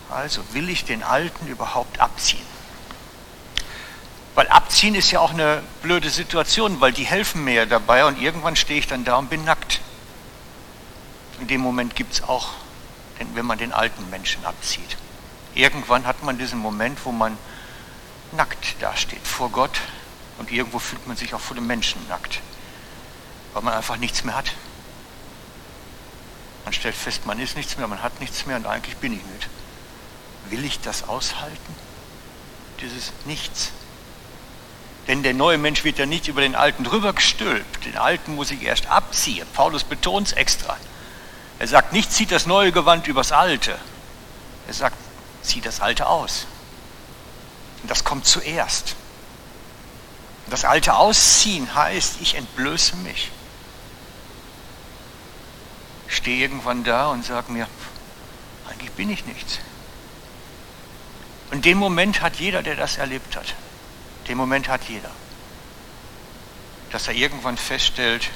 Also 0.10 0.42
will 0.54 0.70
ich 0.70 0.86
den 0.86 1.04
Alten 1.04 1.48
überhaupt 1.48 2.00
abziehen? 2.00 2.46
Weil 4.36 4.48
abziehen 4.48 4.96
ist 4.96 5.12
ja 5.12 5.20
auch 5.20 5.32
eine 5.32 5.62
blöde 5.82 6.10
Situation, 6.10 6.82
weil 6.82 6.92
die 6.94 7.04
helfen 7.04 7.44
mir 7.44 7.54
ja 7.54 7.66
dabei 7.66 8.06
und 8.06 8.20
irgendwann 8.20 8.56
stehe 8.56 8.80
ich 8.80 8.88
dann 8.88 9.04
da 9.04 9.18
und 9.18 9.30
bin 9.30 9.44
nackt. 9.44 9.82
In 11.40 11.48
dem 11.48 11.62
Moment 11.62 11.96
gibt 11.96 12.14
es 12.14 12.24
auch, 12.24 12.50
wenn 13.34 13.46
man 13.46 13.58
den 13.58 13.74
alten 13.74 14.10
Menschen 14.10 14.46
abzieht. 14.46 14.98
Irgendwann 15.56 16.08
hat 16.08 16.24
man 16.24 16.38
diesen 16.38 16.60
Moment, 16.60 17.06
wo 17.06 17.12
man 17.12 17.38
nackt 18.32 18.82
dasteht 18.82 19.26
vor 19.26 19.50
Gott 19.50 19.82
und 20.40 20.52
irgendwo 20.52 20.80
fühlt 20.80 21.06
man 21.08 21.16
sich 21.16 21.34
auch 21.34 21.40
vor 21.40 21.56
dem 21.56 21.68
Menschen 21.68 22.06
nackt, 22.08 22.42
weil 23.54 23.62
man 23.62 23.74
einfach 23.74 23.98
nichts 23.98 24.24
mehr 24.24 24.36
hat. 24.36 24.52
Man 26.64 26.74
stellt 26.74 26.96
fest, 26.96 27.26
man 27.26 27.40
ist 27.40 27.56
nichts 27.56 27.78
mehr, 27.78 27.88
man 27.88 28.02
hat 28.02 28.20
nichts 28.20 28.46
mehr 28.46 28.58
und 28.58 28.66
eigentlich 28.66 28.98
bin 28.98 29.14
ich 29.14 29.24
nicht. 29.26 29.50
Will 30.50 30.66
ich 30.66 30.80
das 30.80 31.08
aushalten? 31.08 31.76
Dieses 32.82 33.12
Nichts. 33.26 33.72
Denn 35.08 35.22
der 35.22 35.34
neue 35.34 35.58
Mensch 35.58 35.84
wird 35.84 36.00
ja 36.00 36.06
nicht 36.06 36.30
über 36.30 36.42
den 36.42 36.56
alten 36.56 36.86
drüber 36.86 37.14
gestülpt. 37.14 37.86
Den 37.86 37.98
alten 37.98 38.36
muss 38.36 38.52
ich 38.52 38.64
erst 38.64 38.88
abziehen. 38.88 39.46
Paulus 39.54 39.84
betont 39.84 40.28
es 40.28 40.34
extra. 40.34 40.78
Er 41.60 41.68
sagt 41.68 41.92
nicht, 41.92 42.12
zieht 42.12 42.32
das 42.32 42.46
neue 42.46 42.72
Gewand 42.72 43.08
übers 43.08 43.34
alte. 43.34 43.78
Er 44.68 44.74
sagt, 44.74 44.98
zieht 45.44 45.66
das 45.66 45.82
alte 45.82 46.08
aus. 46.08 46.48
Und 47.82 47.92
das 47.92 48.04
kommt 48.04 48.26
zuerst. 48.26 48.96
Das 50.50 50.66
alte 50.66 50.96
Ausziehen 50.96 51.74
heißt, 51.74 52.16
ich 52.22 52.36
entblöße 52.36 52.96
mich. 52.98 53.32
Ich 56.08 56.18
stehe 56.18 56.42
irgendwann 56.42 56.84
da 56.84 57.10
und 57.10 57.26
sage 57.26 57.52
mir, 57.52 57.68
eigentlich 58.70 58.92
bin 58.92 59.10
ich 59.10 59.26
nichts. 59.26 59.60
Und 61.52 61.66
den 61.66 61.78
Moment 61.78 62.22
hat 62.22 62.38
jeder, 62.38 62.64
der 62.64 62.76
das 62.76 62.98
erlebt 62.98 63.36
hat. 63.36 63.56
Den 64.28 64.38
Moment 64.38 64.68
hat 64.70 64.82
jeder. 64.88 65.12
Dass 66.92 67.08
er 67.08 67.14
irgendwann 67.14 67.58
feststellt, 67.58 68.30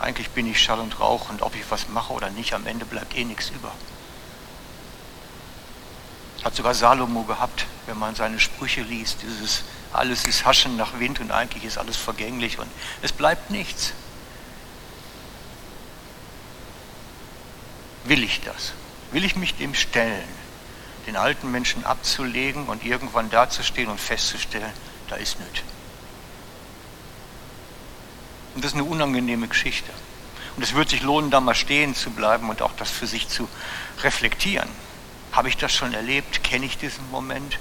eigentlich 0.00 0.30
bin 0.30 0.46
ich 0.46 0.62
Schall 0.62 0.80
und 0.80 1.00
Rauch 1.00 1.28
und 1.28 1.42
ob 1.42 1.54
ich 1.54 1.70
was 1.70 1.88
mache 1.88 2.12
oder 2.12 2.30
nicht, 2.30 2.54
am 2.54 2.66
Ende 2.66 2.84
bleibt 2.84 3.16
eh 3.16 3.24
nichts 3.24 3.50
über. 3.50 3.72
Hat 6.44 6.54
sogar 6.54 6.74
Salomo 6.74 7.24
gehabt, 7.24 7.66
wenn 7.86 7.98
man 7.98 8.14
seine 8.14 8.38
Sprüche 8.38 8.82
liest, 8.82 9.22
dieses 9.22 9.64
alles 9.92 10.26
ist 10.26 10.44
Haschen 10.44 10.76
nach 10.76 10.98
Wind 10.98 11.20
und 11.20 11.30
eigentlich 11.30 11.64
ist 11.64 11.78
alles 11.78 11.96
vergänglich 11.96 12.58
und 12.58 12.68
es 13.02 13.12
bleibt 13.12 13.50
nichts. 13.50 13.92
Will 18.04 18.22
ich 18.22 18.40
das? 18.42 18.72
Will 19.12 19.24
ich 19.24 19.36
mich 19.36 19.56
dem 19.56 19.74
stellen? 19.74 20.38
den 21.08 21.16
alten 21.16 21.50
Menschen 21.50 21.86
abzulegen 21.86 22.66
und 22.66 22.84
irgendwann 22.84 23.30
dazustehen 23.30 23.88
und 23.88 23.98
festzustellen, 23.98 24.70
da 25.08 25.16
ist 25.16 25.40
nichts. 25.40 25.62
Und 28.54 28.62
das 28.62 28.72
ist 28.72 28.74
eine 28.74 28.84
unangenehme 28.84 29.48
Geschichte. 29.48 29.90
Und 30.54 30.62
es 30.62 30.74
wird 30.74 30.90
sich 30.90 31.00
lohnen, 31.00 31.30
da 31.30 31.40
mal 31.40 31.54
stehen 31.54 31.94
zu 31.94 32.10
bleiben 32.10 32.50
und 32.50 32.60
auch 32.60 32.72
das 32.76 32.90
für 32.90 33.06
sich 33.06 33.26
zu 33.26 33.48
reflektieren. 34.02 34.68
Habe 35.38 35.50
ich 35.50 35.56
das 35.56 35.72
schon 35.72 35.94
erlebt? 35.94 36.42
Kenne 36.42 36.66
ich 36.66 36.78
diesen 36.78 37.08
Moment? 37.12 37.60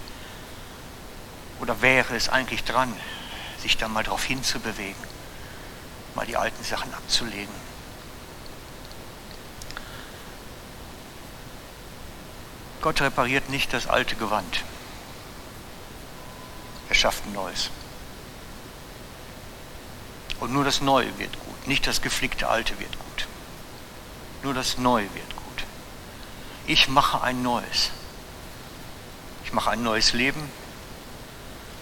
Oder 1.60 1.80
wäre 1.84 2.16
es 2.16 2.28
eigentlich 2.28 2.64
dran, 2.64 2.92
sich 3.60 3.78
da 3.78 3.88
mal 3.88 4.04
darauf 4.04 4.24
hinzubewegen, 4.24 5.00
mal 6.16 6.26
die 6.26 6.38
alten 6.38 6.64
Sachen 6.64 6.92
abzulegen? 6.92 7.54
Gott 12.82 13.00
repariert 13.00 13.48
nicht 13.50 13.72
das 13.74 13.86
alte 13.86 14.16
Gewand. 14.16 14.64
Er 16.90 16.96
schafft 16.96 17.28
ein 17.28 17.34
neues. 17.34 17.70
Und 20.40 20.52
nur 20.52 20.66
das 20.66 20.82
Neue 20.82 21.16
wird 21.20 21.40
gut, 21.46 21.68
nicht 21.68 21.86
das 21.86 22.02
geflickte 22.02 22.50
Alte 22.50 22.80
wird 22.80 22.98
gut. 22.98 23.28
Nur 24.42 24.56
das 24.56 24.80
Neue 24.80 25.14
wird 25.14 25.30
gut. 25.30 25.37
Ich 26.68 26.90
mache 26.90 27.22
ein 27.22 27.42
Neues. 27.42 27.92
Ich 29.46 29.54
mache 29.54 29.72
ein 29.72 29.82
neues 29.84 30.12
Leben. 30.12 30.52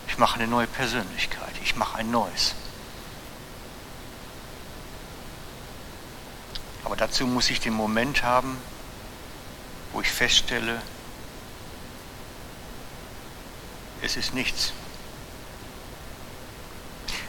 Ich 0.07 0.19
mache 0.19 0.35
eine 0.35 0.47
neue 0.47 0.67
Persönlichkeit. 0.67 1.53
Ich 1.63 1.75
mache 1.75 1.97
ein 1.97 2.11
Neues. 2.11 2.53
Aber 6.83 6.95
dazu 6.95 7.25
muss 7.25 7.49
ich 7.49 7.59
den 7.59 7.73
Moment 7.73 8.21
haben, 8.21 8.57
wo 9.91 10.01
ich 10.01 10.11
feststelle, 10.11 10.79
es 14.03 14.17
ist 14.17 14.35
nichts. 14.35 14.71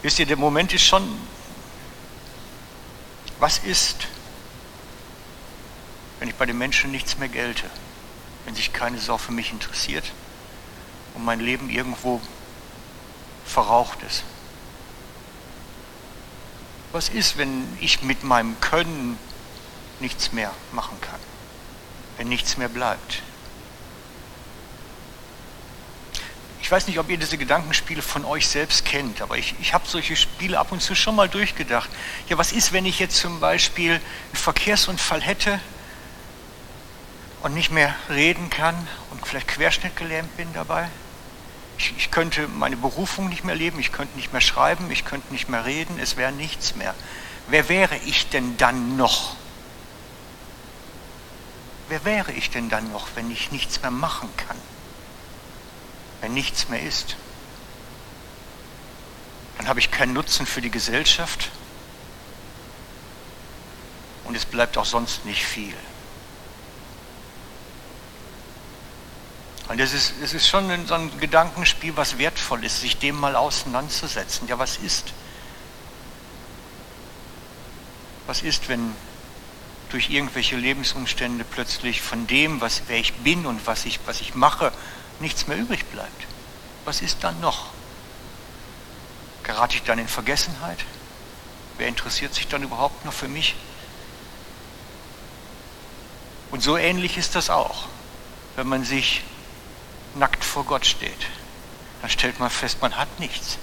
Wisst 0.03 0.19
ihr, 0.19 0.27
der 0.27 0.37
Moment 0.37 0.75
ist 0.75 0.85
schon, 0.85 1.19
was 3.39 3.59
ist, 3.59 4.09
bei 6.39 6.47
den 6.47 6.59
Menschen 6.59 6.91
nichts 6.91 7.19
mehr 7.19 7.29
gelte, 7.29 7.69
wenn 8.45 8.55
sich 8.55 8.73
keine 8.73 8.99
Sau 8.99 9.19
für 9.19 9.33
mich 9.33 9.53
interessiert 9.53 10.05
und 11.15 11.25
mein 11.25 11.41
Leben 11.41 11.71
irgendwo 11.71 12.21
verraucht 13.45 14.03
ist? 14.03 14.25
Was 16.93 17.09
ist, 17.09 17.37
wenn 17.37 17.67
ich 17.81 18.03
mit 18.03 18.25
meinem 18.25 18.59
Können 18.61 19.19
nichts 20.01 20.33
mehr 20.33 20.53
machen 20.73 20.99
kann, 21.01 21.21
wenn 22.17 22.29
nichts 22.29 22.57
mehr 22.57 22.69
bleibt? 22.69 23.23
Ich 26.67 26.71
weiß 26.73 26.89
nicht, 26.89 26.99
ob 26.99 27.09
ihr 27.09 27.17
diese 27.17 27.39
Gedankenspiele 27.39 28.03
von 28.03 28.25
euch 28.25 28.49
selbst 28.49 28.85
kennt, 28.85 29.23
aber 29.23 29.39
ich, 29.39 29.55
ich 29.61 29.73
habe 29.73 29.87
solche 29.87 30.17
Spiele 30.17 30.59
ab 30.59 30.73
und 30.73 30.83
zu 30.83 30.97
schon 30.97 31.15
mal 31.15 31.29
durchgedacht. 31.29 31.89
Ja, 32.29 32.39
was 32.39 32.51
ist, 32.51 32.73
wenn 32.73 32.87
ich 32.87 32.99
jetzt 32.99 33.19
zum 33.19 33.39
Beispiel 33.39 33.93
einen 33.93 34.03
Verkehrsunfall 34.33 35.21
hätte 35.21 35.61
und 37.47 37.55
nicht 37.55 37.71
mehr 37.71 37.95
reden 38.11 38.51
kann 38.51 38.75
und 39.11 39.27
vielleicht 39.27 39.49
querschnittgelähmt 39.49 40.37
bin 40.37 40.53
dabei? 40.53 40.89
Ich, 41.79 41.95
ich 41.97 42.11
könnte 42.11 42.49
meine 42.49 42.77
Berufung 42.77 43.29
nicht 43.29 43.45
mehr 43.45 43.55
leben, 43.55 43.81
ich 43.81 43.93
könnte 43.93 44.17
nicht 44.17 44.33
mehr 44.33 44.41
schreiben, 44.41 44.91
ich 44.91 45.05
könnte 45.05 45.33
nicht 45.33 45.49
mehr 45.49 45.65
reden, 45.65 45.99
es 45.99 46.17
wäre 46.17 46.33
nichts 46.33 46.77
mehr. 46.77 46.95
Wer 47.49 47.69
wäre 47.69 47.97
ich 48.05 48.29
denn 48.29 48.57
dann 48.59 48.97
noch? 48.97 49.37
Wer 51.89 52.05
wäre 52.05 52.33
ich 52.33 52.51
denn 52.51 52.69
dann 52.69 52.93
noch, 52.93 53.09
wenn 53.15 53.31
ich 53.31 53.53
nichts 53.53 53.81
mehr 53.81 53.91
machen 53.91 54.29
kann? 54.37 54.57
wenn 56.21 56.35
nichts 56.35 56.69
mehr 56.69 56.83
ist. 56.83 57.17
Dann 59.59 59.69
habe 59.69 59.81
ich 59.81 59.91
keinen 59.91 60.13
Nutzen 60.13 60.47
für 60.47 60.61
die 60.61 60.71
Gesellschaft 60.71 61.51
und 64.25 64.35
es 64.37 64.45
bleibt 64.45 64.77
auch 64.77 64.85
sonst 64.85 65.25
nicht 65.25 65.45
viel. 65.45 65.75
Und 69.69 69.81
es 69.81 69.93
ist, 69.93 70.15
es 70.23 70.33
ist 70.33 70.49
schon 70.49 70.87
so 70.87 70.95
ein 70.95 71.19
Gedankenspiel, 71.19 71.97
was 71.97 72.19
wertvoll 72.19 72.65
ist, 72.65 72.81
sich 72.81 72.99
dem 72.99 73.19
mal 73.19 73.35
auseinanderzusetzen. 73.35 74.47
Ja, 74.49 74.59
was 74.59 74.77
ist? 74.77 75.13
Was 78.27 78.43
ist, 78.43 78.69
wenn 78.69 78.95
durch 79.91 80.11
irgendwelche 80.11 80.57
Lebensumstände 80.57 81.45
plötzlich 81.45 82.03
von 82.03 82.27
dem, 82.27 82.61
was, 82.61 82.83
wer 82.89 82.99
ich 82.99 83.15
bin 83.15 83.47
und 83.47 83.67
was 83.67 83.85
ich, 83.85 84.01
was 84.07 84.21
ich 84.21 84.35
mache, 84.35 84.73
nichts 85.21 85.47
mehr 85.47 85.57
übrig 85.57 85.85
bleibt. 85.87 86.27
Was 86.85 87.01
ist 87.01 87.19
dann 87.23 87.41
noch? 87.41 87.67
Gerate 89.43 89.77
ich 89.77 89.83
dann 89.83 89.99
in 89.99 90.09
Vergessenheit? 90.09 90.79
Wer 91.79 91.89
interessiert 91.89 92.35
sich 92.35 92.49
dann 92.49 92.63
überhaupt 92.63 93.05
noch 93.05 93.13
für 93.13 93.29
mich? 93.29 93.55
Und 96.51 96.63
so 96.63 96.77
ähnlich 96.77 97.17
ist 97.17 97.35
das 97.35 97.51
auch, 97.51 97.85
wenn 98.57 98.67
man 98.67 98.85
sich 98.85 99.23
nackt 100.19 100.45
vor 100.45 100.65
Gott 100.65 100.87
steht. 100.87 101.27
Dann 102.01 102.11
stellt 102.11 102.39
man 102.41 102.51
fest, 102.51 102.79
man 102.81 102.97
hat 102.97 103.21
nichts. 103.21 103.59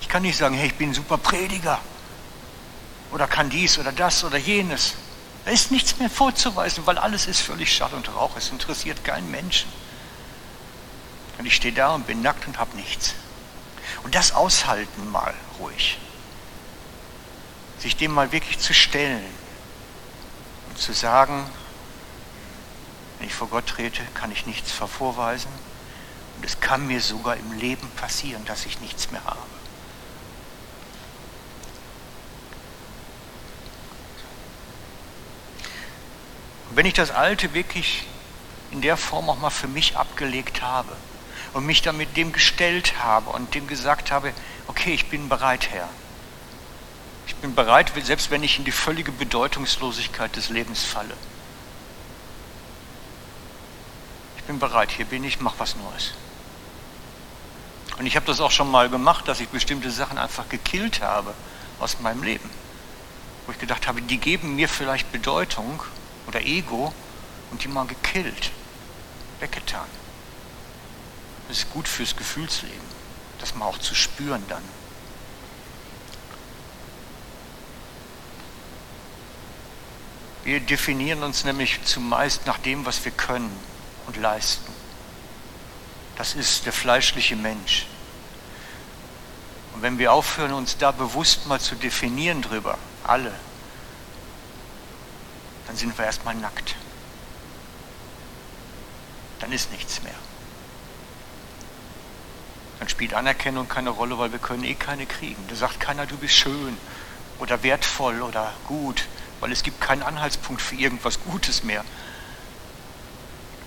Ich 0.00 0.08
kann 0.08 0.22
nicht 0.22 0.36
sagen, 0.36 0.54
hey, 0.54 0.66
ich 0.66 0.74
bin 0.74 0.90
ein 0.90 0.94
super 0.94 1.18
Prediger 1.18 1.80
oder 3.10 3.26
kann 3.26 3.50
dies 3.50 3.78
oder 3.78 3.92
das 3.92 4.24
oder 4.24 4.38
jenes. 4.38 4.94
Da 5.44 5.50
ist 5.50 5.70
nichts 5.70 5.98
mehr 5.98 6.10
vorzuweisen, 6.10 6.86
weil 6.86 6.98
alles 6.98 7.26
ist 7.26 7.40
völlig 7.40 7.74
Schall 7.74 7.92
und 7.92 8.14
Rauch. 8.14 8.36
Es 8.36 8.50
interessiert 8.50 9.04
keinen 9.04 9.30
Menschen. 9.30 9.70
Und 11.38 11.46
ich 11.46 11.54
stehe 11.54 11.74
da 11.74 11.94
und 11.94 12.06
bin 12.06 12.22
nackt 12.22 12.46
und 12.46 12.58
habe 12.58 12.76
nichts. 12.76 13.14
Und 14.02 14.14
das 14.14 14.32
aushalten 14.32 15.10
mal 15.10 15.34
ruhig. 15.58 15.98
Sich 17.78 17.96
dem 17.96 18.12
mal 18.12 18.32
wirklich 18.32 18.58
zu 18.58 18.72
stellen 18.72 19.24
und 20.68 20.78
zu 20.78 20.92
sagen, 20.92 21.44
wenn 23.18 23.28
ich 23.28 23.34
vor 23.34 23.48
Gott 23.48 23.66
trete, 23.66 24.02
kann 24.14 24.32
ich 24.32 24.46
nichts 24.46 24.72
vorweisen. 24.72 25.50
Und 26.36 26.44
es 26.44 26.60
kann 26.60 26.86
mir 26.86 27.00
sogar 27.00 27.36
im 27.36 27.52
Leben 27.52 27.88
passieren, 27.96 28.44
dass 28.44 28.66
ich 28.66 28.80
nichts 28.80 29.10
mehr 29.10 29.24
habe. 29.24 29.38
Und 36.70 36.76
wenn 36.76 36.86
ich 36.86 36.94
das 36.94 37.10
Alte 37.10 37.54
wirklich 37.54 38.04
in 38.72 38.82
der 38.82 38.96
Form 38.96 39.30
auch 39.30 39.38
mal 39.38 39.50
für 39.50 39.68
mich 39.68 39.96
abgelegt 39.96 40.60
habe 40.60 40.96
und 41.52 41.64
mich 41.64 41.82
damit 41.82 42.16
dem 42.16 42.32
gestellt 42.32 42.98
habe 42.98 43.30
und 43.30 43.54
dem 43.54 43.68
gesagt 43.68 44.10
habe, 44.10 44.32
okay, 44.66 44.92
ich 44.92 45.08
bin 45.08 45.28
bereit, 45.28 45.70
Herr. 45.70 45.88
Ich 47.26 47.36
bin 47.36 47.54
bereit, 47.54 47.92
selbst 48.02 48.30
wenn 48.32 48.42
ich 48.42 48.58
in 48.58 48.64
die 48.64 48.72
völlige 48.72 49.12
Bedeutungslosigkeit 49.12 50.34
des 50.34 50.48
Lebens 50.48 50.82
falle. 50.82 51.14
Ich 54.33 54.33
bin 54.46 54.58
bereit, 54.58 54.90
hier 54.90 55.06
bin 55.06 55.24
ich, 55.24 55.40
mach 55.40 55.54
was 55.58 55.76
Neues. 55.76 56.12
Und 57.98 58.06
ich 58.06 58.16
habe 58.16 58.26
das 58.26 58.40
auch 58.40 58.50
schon 58.50 58.70
mal 58.70 58.88
gemacht, 58.88 59.28
dass 59.28 59.40
ich 59.40 59.48
bestimmte 59.48 59.90
Sachen 59.90 60.18
einfach 60.18 60.48
gekillt 60.48 61.00
habe 61.00 61.34
aus 61.78 62.00
meinem 62.00 62.22
Leben. 62.22 62.50
Wo 63.46 63.52
ich 63.52 63.58
gedacht 63.58 63.86
habe, 63.86 64.02
die 64.02 64.18
geben 64.18 64.56
mir 64.56 64.68
vielleicht 64.68 65.12
Bedeutung 65.12 65.82
oder 66.26 66.40
Ego 66.40 66.92
und 67.50 67.62
die 67.62 67.68
mal 67.68 67.86
gekillt, 67.86 68.50
weggetan. 69.40 69.86
Das 71.48 71.58
ist 71.58 71.72
gut 71.72 71.86
fürs 71.86 72.16
Gefühlsleben, 72.16 72.74
das 73.38 73.54
mal 73.54 73.66
auch 73.66 73.78
zu 73.78 73.94
spüren 73.94 74.42
dann. 74.48 74.62
Wir 80.42 80.60
definieren 80.60 81.22
uns 81.22 81.44
nämlich 81.44 81.82
zumeist 81.84 82.46
nach 82.46 82.58
dem, 82.58 82.84
was 82.84 83.04
wir 83.04 83.12
können 83.12 83.50
und 84.06 84.16
leisten. 84.16 84.72
Das 86.16 86.34
ist 86.34 86.66
der 86.66 86.72
fleischliche 86.72 87.36
Mensch. 87.36 87.86
Und 89.74 89.82
wenn 89.82 89.98
wir 89.98 90.12
aufhören, 90.12 90.52
uns 90.52 90.78
da 90.78 90.92
bewusst 90.92 91.46
mal 91.46 91.60
zu 91.60 91.74
definieren 91.74 92.42
drüber, 92.42 92.78
alle, 93.02 93.32
dann 95.66 95.76
sind 95.76 95.96
wir 95.98 96.04
erstmal 96.04 96.34
nackt. 96.34 96.76
Dann 99.40 99.50
ist 99.50 99.72
nichts 99.72 100.02
mehr. 100.02 100.14
Dann 102.78 102.88
spielt 102.88 103.14
Anerkennung 103.14 103.68
keine 103.68 103.90
Rolle, 103.90 104.18
weil 104.18 104.32
wir 104.32 104.38
können 104.38 104.64
eh 104.64 104.74
keine 104.74 105.06
kriegen. 105.06 105.42
Da 105.48 105.56
sagt 105.56 105.80
keiner, 105.80 106.06
du 106.06 106.16
bist 106.16 106.34
schön 106.34 106.76
oder 107.38 107.62
wertvoll 107.62 108.22
oder 108.22 108.52
gut, 108.66 109.06
weil 109.40 109.52
es 109.52 109.62
gibt 109.62 109.80
keinen 109.80 110.02
Anhaltspunkt 110.02 110.62
für 110.62 110.76
irgendwas 110.76 111.18
Gutes 111.24 111.64
mehr. 111.64 111.84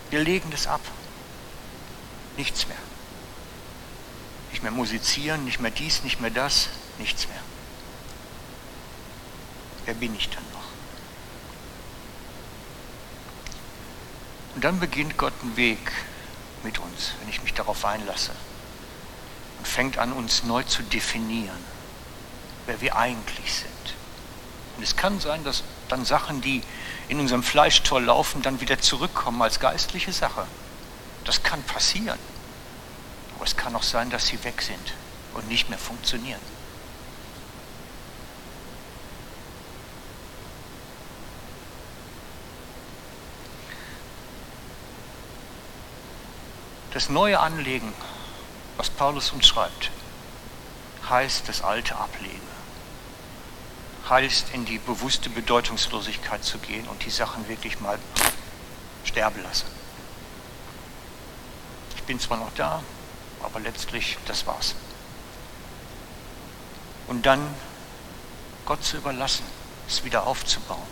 Wir 0.10 0.20
legen 0.22 0.50
das 0.52 0.68
ab. 0.68 0.82
Nichts 2.38 2.68
mehr. 2.68 2.78
Nicht 4.52 4.64
mehr 4.64 4.72
musizieren, 4.72 5.44
nicht 5.46 5.60
mehr 5.60 5.72
dies, 5.72 6.04
nicht 6.04 6.22
mehr 6.22 6.30
das, 6.30 6.70
nichts 6.98 7.28
mehr. 7.28 7.42
Wer 9.86 9.94
bin 9.94 10.16
ich 10.16 10.30
dann 10.30 10.44
noch? 10.54 10.58
Und 14.56 14.64
dann 14.64 14.80
beginnt 14.80 15.18
Gott 15.18 15.34
einen 15.42 15.56
Weg 15.56 15.92
mit 16.64 16.80
uns, 16.80 17.12
wenn 17.20 17.30
ich 17.30 17.44
mich 17.44 17.54
darauf 17.54 17.86
einlasse. 17.86 18.32
Und 19.60 19.68
fängt 19.68 19.98
an, 19.98 20.14
uns 20.14 20.44
neu 20.44 20.64
zu 20.64 20.84
definieren, 20.84 21.64
wer 22.66 22.82
wir 22.82 22.96
eigentlich 22.96 23.54
sind. 23.54 23.77
Und 24.78 24.84
es 24.84 24.96
kann 24.96 25.20
sein, 25.20 25.44
dass 25.44 25.64
dann 25.90 26.06
Sachen, 26.06 26.42
die 26.42 26.62
in 27.08 27.20
unserem 27.20 27.42
Fleisch 27.44 27.82
toll 27.82 28.04
laufen, 28.04 28.44
dann 28.44 28.62
wieder 28.62 28.80
zurückkommen 28.80 29.42
als 29.42 29.60
geistliche 29.60 30.14
Sache. 30.14 30.46
Das 31.26 31.42
kann 31.42 31.64
passieren. 31.64 32.20
Aber 33.36 33.46
es 33.46 33.58
kann 33.58 33.76
auch 33.76 33.84
sein, 33.84 34.10
dass 34.12 34.28
sie 34.28 34.44
weg 34.44 34.62
sind 34.62 34.94
und 35.34 35.48
nicht 35.48 35.70
mehr 35.70 35.80
funktionieren. 35.80 36.42
Das 46.94 47.10
neue 47.10 47.40
Anlegen, 47.40 47.94
was 48.78 48.90
Paulus 48.90 49.32
uns 49.32 49.46
schreibt, 49.46 49.92
heißt 51.10 51.48
das 51.48 51.62
Alte 51.62 51.96
ablegen. 51.96 52.57
Heißt 54.10 54.54
in 54.54 54.66
die 54.66 54.78
bewusste 54.80 55.30
Bedeutungslosigkeit 55.30 56.44
zu 56.44 56.60
gehen 56.60 56.88
und 56.88 57.04
die 57.04 57.10
Sachen 57.10 57.48
wirklich 57.50 57.80
mal 57.80 58.00
sterben 59.04 59.42
lassen. 59.44 59.66
Ich 61.96 62.04
bin 62.04 62.20
zwar 62.20 62.38
noch 62.38 62.54
da, 62.56 62.82
aber 63.44 63.60
letztlich, 63.60 64.18
das 64.26 64.48
war's. 64.48 64.76
Und 67.08 67.26
dann 67.26 67.42
Gott 68.66 68.84
zu 68.84 68.98
überlassen, 68.98 69.46
es 69.88 70.04
wieder 70.04 70.28
aufzubauen. 70.28 70.88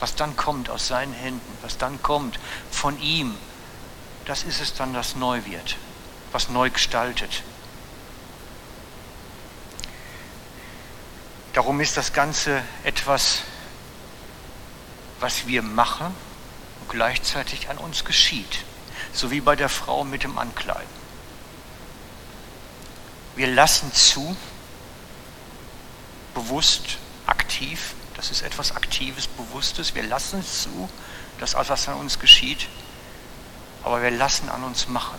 Was 0.00 0.14
dann 0.14 0.36
kommt 0.36 0.68
aus 0.68 0.86
seinen 0.86 1.14
Händen, 1.14 1.58
was 1.62 1.78
dann 1.78 2.02
kommt 2.02 2.38
von 2.70 3.00
ihm, 3.00 3.34
das 4.26 4.42
ist 4.42 4.60
es 4.60 4.74
dann, 4.74 4.92
das 4.92 5.16
neu 5.16 5.44
wird, 5.46 5.76
was 6.32 6.48
neu 6.48 6.70
gestaltet. 6.70 7.42
Darum 11.54 11.80
ist 11.80 11.96
das 11.96 12.12
Ganze 12.12 12.62
etwas, 12.82 13.42
was 15.20 15.46
wir 15.46 15.62
machen 15.62 16.06
und 16.80 16.90
gleichzeitig 16.90 17.70
an 17.70 17.78
uns 17.78 18.04
geschieht, 18.04 18.64
so 19.12 19.30
wie 19.30 19.40
bei 19.40 19.56
der 19.56 19.68
Frau 19.68 20.04
mit 20.04 20.22
dem 20.22 20.36
Ankleiden. 20.36 21.04
Wir 23.36 23.46
lassen 23.46 23.92
zu, 23.92 24.36
bewusst, 26.34 26.98
aktiv, 27.26 27.94
das 28.14 28.30
ist 28.30 28.42
etwas 28.42 28.76
Aktives, 28.76 29.26
Bewusstes, 29.26 29.94
wir 29.94 30.02
lassen 30.02 30.44
zu, 30.44 30.90
dass 31.40 31.54
etwas 31.54 31.88
an 31.88 31.94
uns 31.94 32.18
geschieht 32.18 32.68
aber 33.84 34.02
wir 34.02 34.10
lassen 34.10 34.48
an 34.48 34.64
uns 34.64 34.88
machen. 34.88 35.18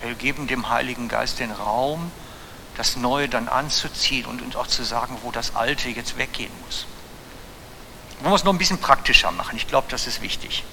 Wir 0.00 0.14
geben 0.14 0.46
dem 0.46 0.70
Heiligen 0.70 1.08
Geist 1.08 1.38
den 1.38 1.52
Raum, 1.52 2.10
das 2.78 2.96
Neue 2.96 3.28
dann 3.28 3.48
anzuziehen 3.48 4.24
und 4.24 4.40
uns 4.40 4.56
auch 4.56 4.66
zu 4.66 4.84
sagen, 4.84 5.18
wo 5.22 5.30
das 5.30 5.54
Alte 5.54 5.88
jetzt 5.90 6.16
weggehen 6.16 6.52
muss. 6.64 6.86
Wollen 8.20 8.32
wir 8.32 8.36
es 8.36 8.44
noch 8.44 8.52
ein 8.52 8.58
bisschen 8.58 8.78
praktischer 8.78 9.30
machen? 9.30 9.56
Ich 9.56 9.68
glaube, 9.68 9.88
das 9.90 10.06
ist 10.06 10.22
wichtig. 10.22 10.64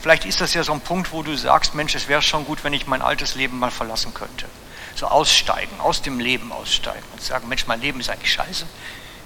Vielleicht 0.00 0.26
ist 0.26 0.40
das 0.40 0.54
ja 0.54 0.62
so 0.62 0.72
ein 0.72 0.80
Punkt, 0.80 1.12
wo 1.12 1.22
du 1.22 1.36
sagst, 1.36 1.74
Mensch, 1.74 1.94
es 1.94 2.08
wäre 2.08 2.22
schon 2.22 2.44
gut, 2.44 2.62
wenn 2.62 2.72
ich 2.72 2.86
mein 2.86 3.02
altes 3.02 3.34
Leben 3.34 3.58
mal 3.58 3.70
verlassen 3.70 4.14
könnte. 4.14 4.46
So 4.94 5.06
aussteigen, 5.06 5.80
aus 5.80 6.02
dem 6.02 6.20
Leben 6.20 6.52
aussteigen 6.52 7.04
und 7.12 7.22
sagen, 7.22 7.48
Mensch, 7.48 7.66
mein 7.66 7.80
Leben 7.80 8.00
ist 8.00 8.10
eigentlich 8.10 8.32
scheiße. 8.32 8.66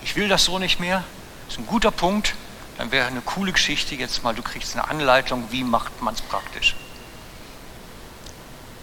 Ich 0.02 0.16
will 0.16 0.28
das 0.28 0.44
so 0.44 0.58
nicht 0.58 0.80
mehr. 0.80 1.04
Das 1.46 1.56
ist 1.56 1.60
ein 1.60 1.66
guter 1.66 1.90
Punkt 1.90 2.34
dann 2.78 2.90
wäre 2.90 3.06
eine 3.06 3.20
coole 3.20 3.52
Geschichte 3.52 3.94
jetzt 3.94 4.24
mal, 4.24 4.34
du 4.34 4.42
kriegst 4.42 4.74
eine 4.74 4.88
Anleitung, 4.88 5.46
wie 5.50 5.64
macht 5.64 6.02
man 6.02 6.14
es 6.14 6.22
praktisch. 6.22 6.74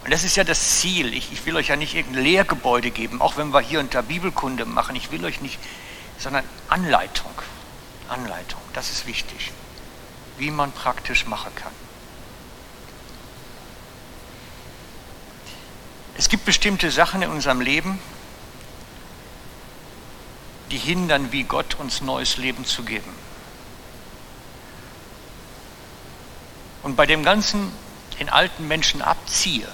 Und 0.10 0.13
das 0.13 0.24
ist 0.24 0.38
ja 0.38 0.43
das 0.43 0.80
Ziel. 0.80 1.13
Ich, 1.13 1.32
ich, 1.32 1.45
will 1.45 1.56
euch 1.56 1.67
ja 1.67 1.76
nicht 1.76 1.93
irgendein 1.93 2.24
Lehrgebäude 2.24 2.89
geben, 2.89 3.22
auch 3.22 3.38
wenn 3.38 3.54
wir 3.54 3.60
hier 3.60 3.80
unter 3.80 4.02
Bibelkunde 4.02 4.65
machen. 4.65 4.95
Ich 4.95 5.12
will 5.12 5.24
euch 5.24 5.39
nicht, 5.39 5.60
sondern 6.17 6.43
Anleitung. 6.67 7.32
Anleitung, 8.08 8.60
das 8.74 8.89
ist 8.89 9.06
wichtig. 9.06 9.52
Wie 10.39 10.50
man 10.50 10.72
praktisch 10.72 11.28
machen 11.28 11.54
kann. 11.54 11.72
Es 16.17 16.28
gibt 16.28 16.43
bestimmte 16.43 16.89
Sachen 16.89 17.22
in 17.22 17.30
unserem 17.30 17.62
Leben, 17.62 18.00
die 20.72 20.80
hindern, 20.80 21.32
wie 21.32 21.43
Gott 21.43 21.76
uns 21.76 22.02
neues 22.02 22.38
Leben 22.38 22.65
zu 22.65 22.82
geben. 22.82 23.13
und 26.82 26.95
bei 26.95 27.06
dem 27.06 27.24
ganzen 27.24 27.72
in 28.17 28.30
alten 28.30 28.67
Menschen 28.67 29.04
abziehe, 29.04 29.67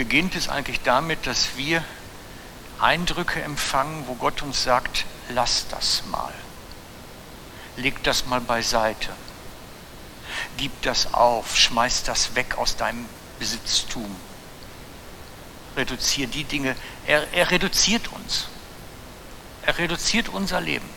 beginnt 0.00 0.34
es 0.34 0.48
eigentlich 0.48 0.80
damit, 0.80 1.26
dass 1.26 1.58
wir 1.58 1.84
Eindrücke 2.78 3.42
empfangen, 3.42 4.04
wo 4.06 4.14
Gott 4.14 4.40
uns 4.40 4.62
sagt, 4.62 5.04
lass 5.28 5.68
das 5.68 6.04
mal. 6.06 6.32
Leg 7.76 8.02
das 8.02 8.24
mal 8.24 8.40
beiseite. 8.40 9.10
Gib 10.56 10.72
das 10.80 11.12
auf, 11.12 11.54
schmeiß 11.54 12.04
das 12.04 12.34
weg 12.34 12.56
aus 12.56 12.76
deinem 12.76 13.04
Besitztum. 13.38 14.16
Reduziere 15.76 16.30
die 16.30 16.44
Dinge. 16.44 16.76
Er, 17.06 17.30
er 17.34 17.50
reduziert 17.50 18.10
uns. 18.10 18.48
Er 19.66 19.76
reduziert 19.76 20.30
unser 20.30 20.62
Leben. 20.62 20.88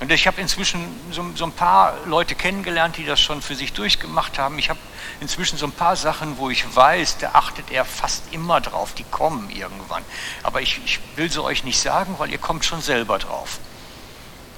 Und 0.00 0.10
ich 0.10 0.26
habe 0.26 0.40
inzwischen 0.40 0.88
so, 1.12 1.24
so, 1.36 1.44
ein 1.44 1.52
paar 1.52 1.96
Leute 2.06 2.34
kennengelernt, 2.34 2.96
die 2.96 3.04
das 3.04 3.20
schon 3.20 3.40
für 3.40 3.54
sich 3.54 3.72
durchgemacht 3.72 4.38
haben. 4.38 4.58
Ich 4.58 4.68
habe 4.68 4.80
inzwischen 5.20 5.56
so 5.56 5.66
ein 5.66 5.72
paar 5.72 5.94
Sachen, 5.94 6.36
wo 6.36 6.50
ich 6.50 6.74
weiß, 6.74 7.18
da 7.18 7.30
achtet 7.34 7.70
er 7.70 7.84
fast 7.84 8.32
immer 8.32 8.60
drauf, 8.60 8.92
die 8.94 9.04
kommen 9.04 9.50
irgendwann. 9.50 10.04
Aber 10.42 10.60
ich, 10.60 10.80
ich 10.84 10.98
will 11.14 11.30
sie 11.30 11.42
euch 11.42 11.62
nicht 11.62 11.78
sagen, 11.78 12.16
weil 12.18 12.30
ihr 12.30 12.38
kommt 12.38 12.64
schon 12.64 12.82
selber 12.82 13.18
drauf. 13.18 13.60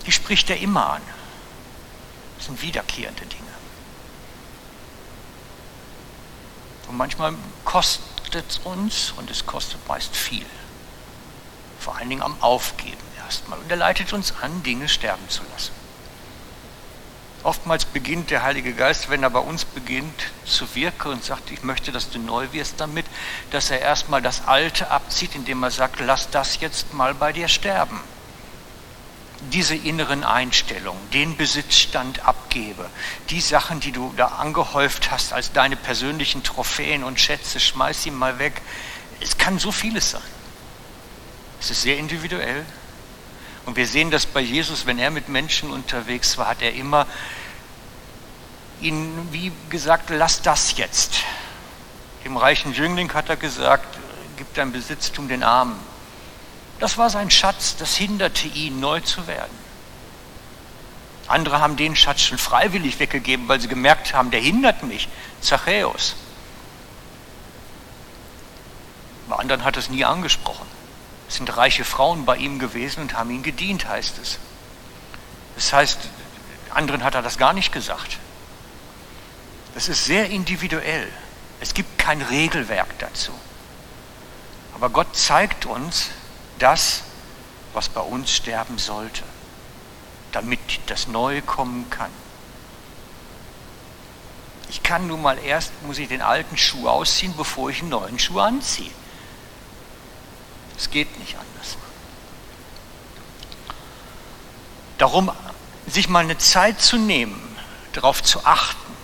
Die 0.07 0.13
spricht 0.13 0.49
er 0.49 0.57
immer 0.59 0.95
an. 0.95 1.03
Das 2.39 2.47
sind 2.47 2.63
wiederkehrende 2.63 3.27
Dinge. 3.27 3.43
Und 6.89 6.97
manchmal 6.97 7.35
kostet 7.65 8.45
es 8.49 8.59
uns, 8.59 9.13
und 9.17 9.31
es 9.31 9.45
kostet 9.45 9.87
meist 9.87 10.17
viel, 10.17 10.47
vor 11.79 11.97
allen 11.97 12.09
Dingen 12.09 12.23
am 12.23 12.41
Aufgeben 12.41 13.06
erstmal. 13.27 13.59
Und 13.59 13.71
er 13.71 13.77
leitet 13.77 14.13
uns 14.13 14.35
an, 14.41 14.63
Dinge 14.63 14.89
sterben 14.89 15.29
zu 15.29 15.43
lassen. 15.53 15.73
Oftmals 17.47 17.85
beginnt 17.85 18.31
der 18.31 18.43
Heilige 18.43 18.73
Geist, 18.73 19.09
wenn 19.09 19.23
er 19.23 19.31
bei 19.31 19.39
uns 19.39 19.65
beginnt 19.65 20.33
zu 20.45 20.75
wirken 20.75 21.13
und 21.13 21.25
sagt, 21.25 21.53
ich 21.53 21.63
möchte, 21.63 21.93
dass 21.93 22.11
du 22.11 22.19
neu 22.19 22.49
wirst 22.51 22.81
damit, 22.81 23.07
dass 23.53 23.71
er 23.71 23.81
erstmal 23.81 24.21
das 24.21 24.49
Alte 24.49 24.91
abzieht, 24.91 25.37
indem 25.37 25.63
er 25.63 25.71
sagt, 25.71 26.01
lass 26.01 26.29
das 26.31 26.59
jetzt 26.61 26.93
mal 26.93 27.15
bei 27.15 27.33
dir 27.33 27.47
sterben. 27.47 28.01
Diese 29.53 29.77
inneren 29.77 30.25
Einstellungen, 30.25 31.11
den 31.13 31.37
Besitzstand 31.37 32.27
abgebe, 32.27 32.91
die 33.31 33.41
Sachen, 33.41 33.79
die 33.79 33.93
du 33.93 34.13
da 34.17 34.27
angehäuft 34.27 35.13
hast 35.13 35.33
als 35.33 35.53
deine 35.53 35.77
persönlichen 35.77 36.43
Trophäen 36.43 37.05
und 37.05 37.21
Schätze, 37.21 37.61
schmeiß 37.61 38.03
sie 38.03 38.11
mal 38.11 38.41
weg. 38.41 38.61
Es 39.21 39.39
kann 39.39 39.61
so 39.61 39.71
vieles 39.71 40.11
sein. 40.11 40.23
Es 41.61 41.71
ist 41.71 41.83
sehr 41.83 41.97
individuell, 41.97 42.65
und 43.67 43.77
wir 43.77 43.87
sehen 43.87 44.11
das 44.11 44.27
bei 44.27 44.41
Jesus, 44.41 44.87
wenn 44.87 44.99
er 44.99 45.11
mit 45.11 45.29
Menschen 45.29 45.71
unterwegs 45.71 46.39
war, 46.39 46.47
hat 46.47 46.63
er 46.63 46.73
immer 46.73 47.07
ihnen 48.81 49.29
wie 49.33 49.53
gesagt, 49.71 50.11
lass 50.11 50.43
das 50.43 50.77
jetzt. 50.77 51.17
Dem 52.25 52.37
reichen 52.37 52.73
Jüngling 52.73 53.13
hat 53.13 53.29
er 53.29 53.37
gesagt, 53.37 53.99
gib 54.37 54.53
dein 54.55 54.73
Besitztum 54.73 55.29
den 55.29 55.43
Armen. 55.43 55.79
Das 56.79 56.99
war 56.99 57.11
sein 57.11 57.31
Schatz, 57.31 57.77
das 57.77 57.97
hinderte 57.97 58.49
ihn, 58.49 58.81
neu 58.81 59.01
zu 59.01 59.27
werden. 59.27 59.67
Andere 61.27 61.61
haben 61.61 61.77
den 61.77 61.97
Schatz 61.97 62.23
schon 62.23 62.39
freiwillig 62.39 63.01
weggegeben, 63.01 63.49
weil 63.49 63.61
sie 63.61 63.69
gemerkt 63.69 64.15
haben, 64.15 64.31
der 64.31 64.41
hindert 64.41 64.83
mich. 64.85 65.09
Zachäus. 65.41 66.15
Bei 69.29 69.37
anderen 69.37 69.65
hat 69.65 69.77
es 69.77 69.91
nie 69.91 70.05
angesprochen. 70.05 70.76
Es 71.29 71.37
sind 71.37 71.57
reiche 71.57 71.85
Frauen 71.85 72.25
bei 72.25 72.37
ihm 72.37 72.59
gewesen 72.59 73.03
und 73.03 73.15
haben 73.15 73.31
ihm 73.31 73.43
gedient, 73.43 73.89
heißt 73.89 74.19
es. 74.19 74.39
Das 75.57 75.73
heißt, 75.73 75.99
anderen 76.71 77.03
hat 77.03 77.15
er 77.15 77.23
das 77.23 77.39
gar 77.39 77.53
nicht 77.53 77.73
gesagt. 77.73 78.19
Das 79.75 79.89
ist 79.89 80.05
sehr 80.05 80.31
individuell. 80.31 81.11
Es 81.61 81.75
gibt 81.75 81.99
kein 81.99 82.23
Regelwerk 82.23 82.99
dazu. 82.99 83.33
Aber 84.75 84.91
Gott 84.91 85.17
zeigt 85.17 85.67
uns 85.67 86.11
das, 86.59 87.03
was 87.73 87.89
bei 87.89 88.01
uns 88.01 88.31
sterben 88.31 88.79
sollte, 88.79 89.23
damit 90.33 90.61
das 90.87 91.09
Neue 91.09 91.43
kommen 91.43 91.89
kann. 91.91 92.11
Ich 94.69 94.83
kann 94.83 95.07
nun 95.07 95.23
mal 95.23 95.39
erst, 95.39 95.73
muss 95.83 95.99
ich 95.99 96.09
den 96.09 96.23
alten 96.23 96.57
Schuh 96.57 96.89
ausziehen, 96.89 97.35
bevor 97.37 97.71
ich 97.71 97.81
einen 97.81 97.91
neuen 97.91 98.19
Schuh 98.19 98.41
anziehe. 98.41 98.91
Es 100.77 100.91
geht 100.91 101.19
nicht 101.19 101.37
anders. 101.37 101.77
Darum, 104.99 105.31
sich 105.87 106.09
mal 106.09 106.21
eine 106.21 106.39
Zeit 106.39 106.81
zu 106.81 106.97
nehmen, 106.97 107.57
darauf 107.93 108.23
zu 108.23 108.45
achten, 108.45 108.95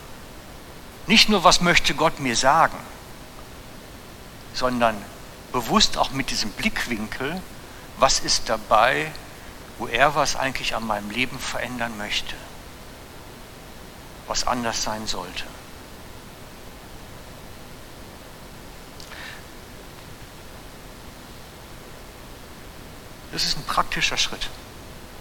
nicht 1.06 1.28
nur, 1.28 1.44
was 1.44 1.60
möchte 1.60 1.94
Gott 1.94 2.20
mir 2.20 2.36
sagen, 2.36 2.78
sondern 4.54 4.96
bewusst 5.52 5.98
auch 5.98 6.10
mit 6.10 6.30
diesem 6.30 6.50
Blickwinkel, 6.52 7.40
was 7.98 8.20
ist 8.20 8.48
dabei, 8.48 9.10
wo 9.78 9.86
er 9.86 10.14
was 10.14 10.36
eigentlich 10.36 10.74
an 10.74 10.86
meinem 10.86 11.10
Leben 11.10 11.38
verändern 11.38 11.96
möchte, 11.98 12.34
was 14.26 14.46
anders 14.46 14.82
sein 14.82 15.06
sollte. 15.06 15.44
Das 23.32 23.44
ist 23.44 23.56
ein 23.56 23.64
praktischer 23.64 24.18
Schritt. 24.18 24.48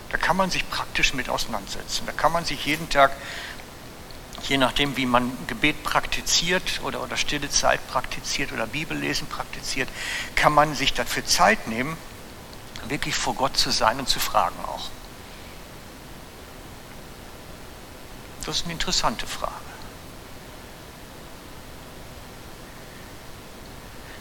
Da 0.10 0.18
kann 0.18 0.36
man 0.36 0.52
sich 0.52 0.70
praktisch 0.70 1.14
mit 1.14 1.30
auseinandersetzen. 1.30 2.06
Da 2.06 2.12
kann 2.12 2.34
man 2.34 2.44
sich 2.44 2.66
jeden 2.66 2.90
Tag, 2.90 3.16
je 4.50 4.58
nachdem, 4.58 4.98
wie 4.98 5.06
man 5.06 5.32
Gebet 5.48 5.84
praktiziert 5.84 6.82
oder, 6.84 7.02
oder 7.02 7.16
stille 7.16 7.50
Zeit 7.50 7.86
praktiziert 7.88 8.52
oder 8.52 8.68
Bibellesen 8.68 9.28
praktiziert, 9.28 9.88
kann 10.36 10.54
man 10.54 10.76
sich 10.76 10.94
dafür 10.94 11.26
Zeit 11.26 11.68
nehmen, 11.68 11.98
wirklich 12.90 13.16
vor 13.16 13.36
Gott 13.36 13.56
zu 13.56 13.72
sein 13.72 14.00
und 14.00 14.10
zu 14.10 14.20
fragen 14.20 14.58
auch. 14.66 14.90
Das 18.46 18.58
ist 18.58 18.64
eine 18.66 18.74
interessante 18.74 19.26
Frage. 19.28 19.54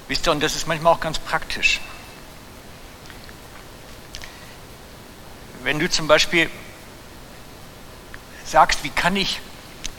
Wisst 0.07 0.29
ihr, 0.29 0.33
und 0.33 0.41
das 0.41 0.55
ist 0.55 0.69
manchmal 0.69 0.93
auch 0.93 1.01
ganz 1.01 1.19
praktisch. 1.19 1.81
Wenn 5.63 5.79
du 5.79 5.91
zum 5.91 6.07
Beispiel 6.07 6.51
sagst, 8.45 8.83
wie 8.83 8.91
kann 8.91 9.17
ich 9.17 9.41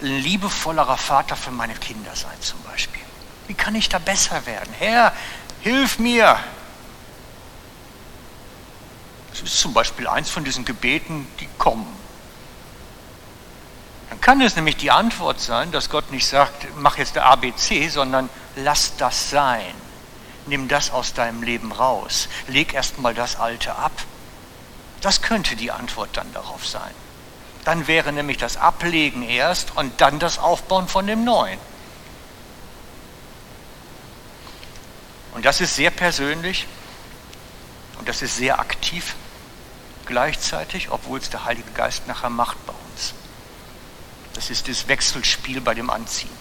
ein 0.01 0.07
liebevollerer 0.07 0.97
Vater 0.97 1.35
für 1.35 1.51
meine 1.51 1.75
Kinder 1.75 2.15
sein 2.15 2.39
zum 2.41 2.61
Beispiel? 2.63 3.01
Wie 3.47 3.53
kann 3.53 3.75
ich 3.75 3.89
da 3.89 3.99
besser 3.99 4.45
werden? 4.45 4.73
Herr, 4.77 5.13
hilf 5.61 5.99
mir. 5.99 6.39
Das 9.31 9.41
ist 9.41 9.59
zum 9.59 9.73
Beispiel 9.73 10.07
eins 10.07 10.29
von 10.29 10.43
diesen 10.43 10.65
Gebeten, 10.65 11.27
die 11.39 11.47
kommen. 11.57 11.87
Dann 14.09 14.19
kann 14.19 14.41
es 14.41 14.55
nämlich 14.55 14.77
die 14.77 14.91
Antwort 14.91 15.39
sein, 15.39 15.71
dass 15.71 15.89
Gott 15.89 16.11
nicht 16.11 16.27
sagt, 16.27 16.67
mach 16.77 16.97
jetzt 16.97 17.15
der 17.15 17.25
ABC, 17.25 17.87
sondern 17.87 18.29
lass 18.55 18.97
das 18.97 19.29
sein. 19.29 19.73
Nimm 20.47 20.67
das 20.67 20.91
aus 20.91 21.13
deinem 21.13 21.43
Leben 21.43 21.71
raus. 21.71 22.27
Leg 22.47 22.73
erst 22.73 22.99
mal 22.99 23.13
das 23.13 23.37
Alte 23.37 23.75
ab. 23.75 23.91
Das 25.01 25.21
könnte 25.21 25.55
die 25.55 25.71
Antwort 25.71 26.11
dann 26.13 26.31
darauf 26.33 26.65
sein. 26.65 26.93
Dann 27.65 27.87
wäre 27.87 28.11
nämlich 28.11 28.37
das 28.37 28.57
Ablegen 28.57 29.23
erst 29.23 29.75
und 29.75 29.99
dann 30.01 30.19
das 30.19 30.39
Aufbauen 30.39 30.87
von 30.87 31.05
dem 31.05 31.23
Neuen. 31.23 31.59
Und 35.33 35.45
das 35.45 35.61
ist 35.61 35.75
sehr 35.75 35.91
persönlich 35.91 36.67
und 37.99 38.07
das 38.07 38.21
ist 38.21 38.35
sehr 38.35 38.59
aktiv 38.59 39.15
gleichzeitig, 40.05 40.91
obwohl 40.91 41.19
es 41.19 41.29
der 41.29 41.45
Heilige 41.45 41.71
Geist 41.71 42.07
nachher 42.07 42.29
macht 42.29 42.63
bei 42.65 42.73
uns. 42.73 43.13
Das 44.33 44.49
ist 44.49 44.67
das 44.67 44.87
Wechselspiel 44.87 45.61
bei 45.61 45.73
dem 45.73 45.89
Anziehen. 45.89 46.40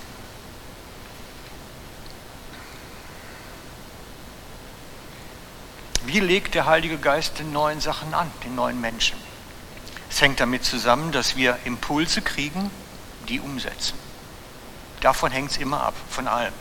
Wie 6.07 6.21
legt 6.21 6.55
der 6.55 6.65
Heilige 6.65 6.97
Geist 6.97 7.39
den 7.39 7.53
neuen 7.53 7.81
Sachen 7.81 8.15
an, 8.15 8.31
den 8.45 8.55
neuen 8.55 8.81
Menschen? 8.81 9.19
Es 10.09 10.21
hängt 10.23 10.41
damit 10.41 10.65
zusammen, 10.65 11.13
dass 11.13 11.37
wir 11.37 11.59
Impulse 11.65 12.23
kriegen, 12.23 12.71
die 13.29 13.39
umsetzen. 13.39 13.99
Davon 15.01 15.31
hängt 15.31 15.51
es 15.51 15.57
immer 15.59 15.83
ab, 15.83 15.95
von 16.09 16.27
allem. 16.27 16.55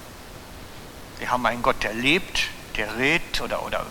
Wir 1.19 1.31
haben 1.31 1.45
einen 1.45 1.61
Gott, 1.61 1.83
der 1.83 1.93
lebt, 1.93 2.47
der 2.75 2.97
redet 2.97 3.41
oder, 3.41 3.65
oder 3.65 3.85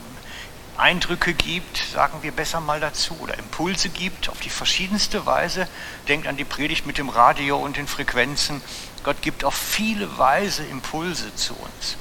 Eindrücke 0.76 1.32
gibt, 1.34 1.78
sagen 1.78 2.22
wir 2.22 2.30
besser 2.30 2.60
mal 2.60 2.78
dazu, 2.78 3.16
oder 3.20 3.36
Impulse 3.38 3.88
gibt 3.88 4.28
auf 4.28 4.40
die 4.40 4.50
verschiedenste 4.50 5.24
Weise. 5.26 5.66
Denkt 6.08 6.26
an 6.26 6.36
die 6.36 6.44
Predigt 6.44 6.86
mit 6.86 6.98
dem 6.98 7.08
Radio 7.08 7.58
und 7.58 7.78
den 7.78 7.88
Frequenzen. 7.88 8.62
Gott 9.02 9.22
gibt 9.22 9.44
auf 9.44 9.54
viele 9.54 10.18
Weise 10.18 10.64
Impulse 10.64 11.34
zu 11.34 11.54
uns. 11.54 11.96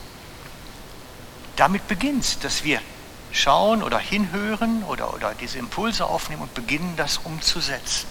Damit 1.55 1.87
beginnt 1.87 2.23
es, 2.23 2.39
dass 2.39 2.63
wir 2.63 2.81
schauen 3.31 3.83
oder 3.83 3.99
hinhören 3.99 4.83
oder, 4.83 5.13
oder 5.13 5.33
diese 5.35 5.57
Impulse 5.57 6.05
aufnehmen 6.05 6.43
und 6.43 6.53
beginnen, 6.53 6.95
das 6.95 7.17
umzusetzen. 7.17 8.07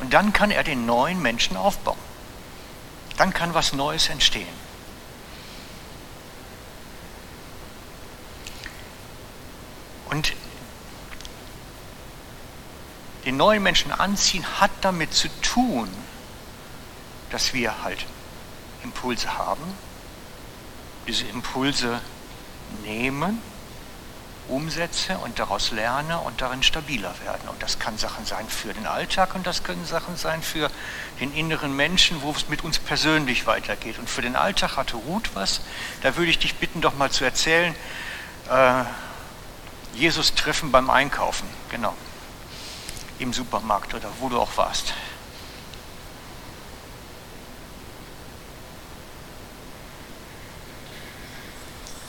Und 0.00 0.12
dann 0.12 0.32
kann 0.32 0.50
er 0.50 0.64
den 0.64 0.86
neuen 0.86 1.20
Menschen 1.20 1.56
aufbauen. 1.56 1.98
Dann 3.16 3.32
kann 3.32 3.54
was 3.54 3.72
Neues 3.72 4.08
entstehen. 4.08 4.46
Und 10.10 10.32
den 13.24 13.36
neuen 13.36 13.62
Menschen 13.62 13.92
anziehen 13.92 14.44
hat 14.60 14.70
damit 14.80 15.12
zu 15.12 15.28
tun, 15.42 15.88
dass 17.30 17.52
wir 17.52 17.82
halt 17.82 18.06
Impulse 18.82 19.36
haben, 19.36 19.62
diese 21.06 21.26
Impulse 21.26 22.00
nehmen 22.84 23.42
umsetze 24.48 25.18
und 25.18 25.38
daraus 25.38 25.70
lerne 25.70 26.18
und 26.20 26.40
darin 26.40 26.62
stabiler 26.62 27.14
werden. 27.24 27.48
Und 27.48 27.62
das 27.62 27.78
kann 27.78 27.98
Sachen 27.98 28.24
sein 28.24 28.48
für 28.48 28.72
den 28.72 28.86
Alltag 28.86 29.34
und 29.34 29.46
das 29.46 29.62
können 29.62 29.84
Sachen 29.84 30.16
sein 30.16 30.42
für 30.42 30.70
den 31.20 31.32
inneren 31.34 31.74
Menschen, 31.76 32.22
wo 32.22 32.30
es 32.30 32.48
mit 32.48 32.64
uns 32.64 32.78
persönlich 32.78 33.46
weitergeht. 33.46 33.98
Und 33.98 34.08
für 34.08 34.22
den 34.22 34.36
Alltag 34.36 34.76
hatte 34.76 34.96
Ruth 34.96 35.30
was. 35.34 35.60
Da 36.02 36.16
würde 36.16 36.30
ich 36.30 36.38
dich 36.38 36.56
bitten, 36.56 36.80
doch 36.80 36.94
mal 36.94 37.10
zu 37.10 37.24
erzählen, 37.24 37.74
äh, 38.50 38.84
Jesus 39.94 40.34
treffen 40.34 40.70
beim 40.70 40.90
Einkaufen, 40.90 41.48
genau, 41.70 41.94
im 43.18 43.32
Supermarkt 43.32 43.94
oder 43.94 44.08
wo 44.20 44.28
du 44.28 44.38
auch 44.38 44.56
warst. 44.56 44.94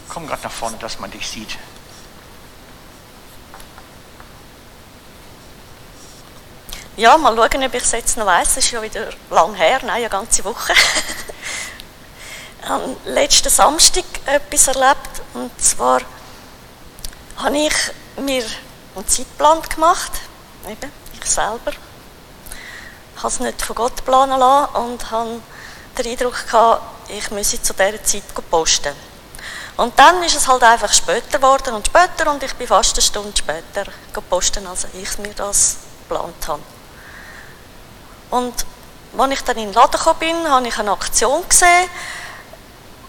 Komm 0.10 0.28
gerade 0.28 0.44
nach 0.44 0.52
vorne, 0.52 0.78
dass 0.78 1.00
man 1.00 1.12
dich 1.12 1.28
sieht. 1.28 1.58
Ja, 7.00 7.18
mal 7.18 7.34
schauen, 7.34 7.64
ob 7.64 7.74
ich 7.74 7.84
es 7.84 7.94
jetzt 7.94 8.18
noch 8.18 8.26
weiss. 8.26 8.50
Es 8.50 8.58
ist 8.58 8.72
ja 8.72 8.82
wieder 8.82 9.08
lang 9.30 9.54
her, 9.54 9.80
nein, 9.84 10.02
eine 10.02 10.10
ganze 10.10 10.44
Woche. 10.44 10.74
ich 12.62 12.68
habe 12.68 12.98
letzten 13.06 13.48
Samstag 13.48 14.04
etwas 14.26 14.68
erlebt. 14.68 15.22
Und 15.34 15.50
zwar 15.64 16.02
habe 17.38 17.58
ich 17.58 17.74
mir 18.18 18.44
einen 18.98 19.08
Zeitplan 19.08 19.62
gemacht. 19.62 20.12
Eben, 20.68 20.92
ich 21.14 21.26
selber. 21.26 21.72
Ich 23.16 23.24
habe 23.24 23.34
es 23.34 23.40
nicht 23.40 23.62
von 23.62 23.78
Gott 23.78 24.04
planen 24.04 24.38
lassen 24.38 24.76
und 24.76 25.10
habe 25.10 25.40
den 25.98 26.06
Eindruck 26.06 26.48
gehabt, 26.48 26.84
ich 27.08 27.32
müsse 27.32 27.62
zu 27.62 27.74
dieser 27.74 28.04
Zeit 28.04 28.24
posten. 28.52 28.94
Und 29.78 29.98
dann 29.98 30.22
ist 30.24 30.36
es 30.36 30.50
halt 30.50 30.64
einfach 30.64 30.92
später 30.92 31.40
geworden 31.40 31.76
und 31.76 31.88
später 31.88 32.30
und 32.30 32.44
ich 32.44 32.54
bin 32.56 32.68
fast 32.68 32.98
eine 32.98 33.04
Stunde 33.04 33.38
später 33.38 33.86
posten, 34.30 34.68
als 34.68 34.86
ich 34.92 35.18
mir 35.20 35.34
das 35.34 35.78
geplant 36.10 36.46
habe. 36.46 36.62
Und 38.30 38.54
als 39.18 39.32
ich 39.32 39.44
dann 39.44 39.58
in 39.58 39.66
den 39.66 39.74
Laden 39.74 39.92
gekommen 39.92 40.20
bin, 40.20 40.50
habe 40.50 40.68
ich 40.68 40.78
eine 40.78 40.92
Aktion 40.92 41.48
gesehen 41.48 41.90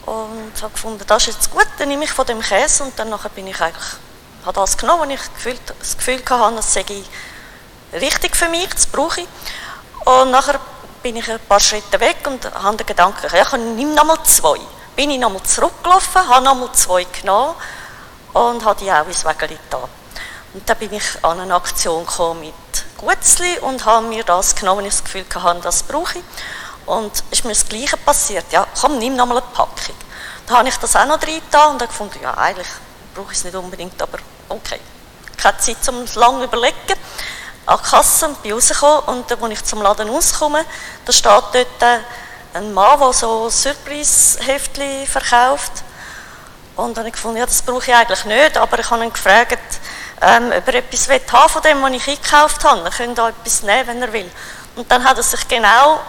und 0.06 0.52
habe 0.62 0.72
gefunden, 0.72 1.04
das 1.06 1.28
ist 1.28 1.34
jetzt 1.34 1.50
gut, 1.50 1.66
dann 1.78 1.88
nehme 1.88 2.04
ich 2.04 2.10
von 2.10 2.26
dem 2.26 2.40
Käse 2.40 2.84
und 2.84 2.98
dann 2.98 3.14
bin 3.34 3.46
ich 3.46 3.60
eigentlich, 3.60 3.84
habe 4.44 4.60
das 4.60 4.76
genommen, 4.76 5.02
und 5.02 5.10
ich 5.10 5.20
das 5.78 5.96
Gefühl 5.96 6.20
hatte, 6.28 6.56
das 6.56 6.72
sei 6.72 6.84
richtig 7.92 8.36
für 8.36 8.48
mich, 8.48 8.68
das 8.70 8.86
brauche 8.86 9.20
ich. 9.20 9.28
Und 10.04 10.30
nachher 10.30 10.58
bin 11.02 11.16
ich 11.16 11.30
ein 11.30 11.38
paar 11.40 11.60
Schritte 11.60 12.00
weg 12.00 12.18
und 12.26 12.44
habe 12.44 12.76
den 12.76 12.86
Gedanken, 12.86 13.28
ja, 13.34 13.42
ich 13.42 13.52
nehme 13.52 13.94
nochmal 13.94 14.22
zwei. 14.24 14.58
Bin 14.96 15.10
ich 15.10 15.18
nochmal 15.18 15.42
zurückgelaufen, 15.42 16.28
habe 16.28 16.44
nochmal 16.44 16.72
zwei 16.72 17.04
genommen 17.04 17.54
und 18.32 18.64
habe 18.64 18.80
die 18.80 18.90
auch 18.90 19.06
ins 19.06 19.24
Wägeli 19.24 19.56
getan. 19.56 19.88
Und 20.52 20.68
dann 20.68 20.78
bin 20.78 20.92
ich 20.92 21.04
an 21.22 21.40
eine 21.40 21.54
Aktion 21.54 22.04
gekommen 22.04 22.40
mit 22.40 22.54
Gutzli 23.00 23.58
und 23.60 23.84
habe 23.84 24.06
mir 24.06 24.24
das 24.24 24.54
genommen, 24.54 24.84
ich 24.84 24.92
das 24.92 25.04
Gefühl 25.04 25.24
hatte, 25.34 25.60
das 25.60 25.82
brauche 25.82 26.18
ich. 26.18 26.24
Und 26.86 27.12
ist 27.30 27.44
mir 27.44 27.52
das 27.52 27.68
Gleiche 27.68 27.96
passiert. 27.96 28.46
Ja, 28.50 28.66
komm, 28.80 28.98
nimm 28.98 29.16
nochmal 29.16 29.38
eine 29.38 29.46
Packung. 29.54 29.94
Da 30.46 30.58
habe 30.58 30.68
ich 30.68 30.76
das 30.76 30.96
auch 30.96 31.06
noch 31.06 31.18
drin 31.18 31.40
und 31.52 31.54
habe 31.54 31.86
gefunden, 31.86 32.18
ja, 32.22 32.36
eigentlich 32.36 32.66
brauche 33.14 33.32
ich 33.32 33.38
es 33.38 33.44
nicht 33.44 33.54
unbedingt, 33.54 34.00
aber 34.02 34.18
okay. 34.48 34.80
Keine 35.36 35.58
Zeit, 35.58 35.88
um 35.88 36.02
es 36.02 36.14
lange 36.16 36.44
überlegen. 36.44 36.76
An 37.66 37.78
die 37.78 37.88
Kasse 37.88 38.26
und 38.26 38.42
bin 38.42 38.52
rausgekommen 38.52 39.00
und 39.06 39.30
dann, 39.30 39.42
als 39.44 39.52
ich 39.52 39.64
zum 39.64 39.82
Laden 39.82 40.08
rauskomme, 40.08 40.64
da 41.04 41.12
steht 41.12 41.32
dort 41.52 41.82
ein 42.54 42.72
Mann, 42.72 42.98
der 42.98 43.12
so 43.12 43.48
Surprise-Heftchen 43.48 45.06
verkauft. 45.06 45.72
Und 46.76 46.96
dann 46.96 47.02
habe 47.02 47.08
ich 47.08 47.14
gefunden, 47.14 47.38
ja, 47.38 47.46
das 47.46 47.62
brauche 47.62 47.90
ich 47.90 47.94
eigentlich 47.94 48.24
nicht, 48.24 48.56
aber 48.56 48.78
ich 48.78 48.90
habe 48.90 49.04
ihn 49.04 49.12
gefragt, 49.12 49.58
ähm, 50.20 50.52
ob 50.56 50.68
er 50.68 50.74
etwas 50.74 51.08
haben 51.08 51.48
von 51.48 51.62
dem, 51.62 51.82
was 51.82 51.92
ich 51.92 52.08
eingekauft 52.08 52.64
habe. 52.64 52.82
Er 52.82 52.90
könnte 52.90 53.22
auch 53.22 53.28
etwas 53.28 53.62
nehmen, 53.62 53.86
wenn 53.86 54.02
er 54.02 54.12
will. 54.12 54.30
Und 54.76 54.90
dann 54.90 55.04
hat 55.04 55.16
er 55.16 55.22
sich 55.22 55.46
genau 55.48 56.00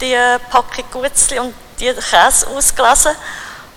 die 0.00 0.16
Packung 0.50 0.84
Gutzli 0.90 1.38
und 1.38 1.54
die 1.78 1.92
Käse 1.92 2.46
ausgelesen. 2.48 3.12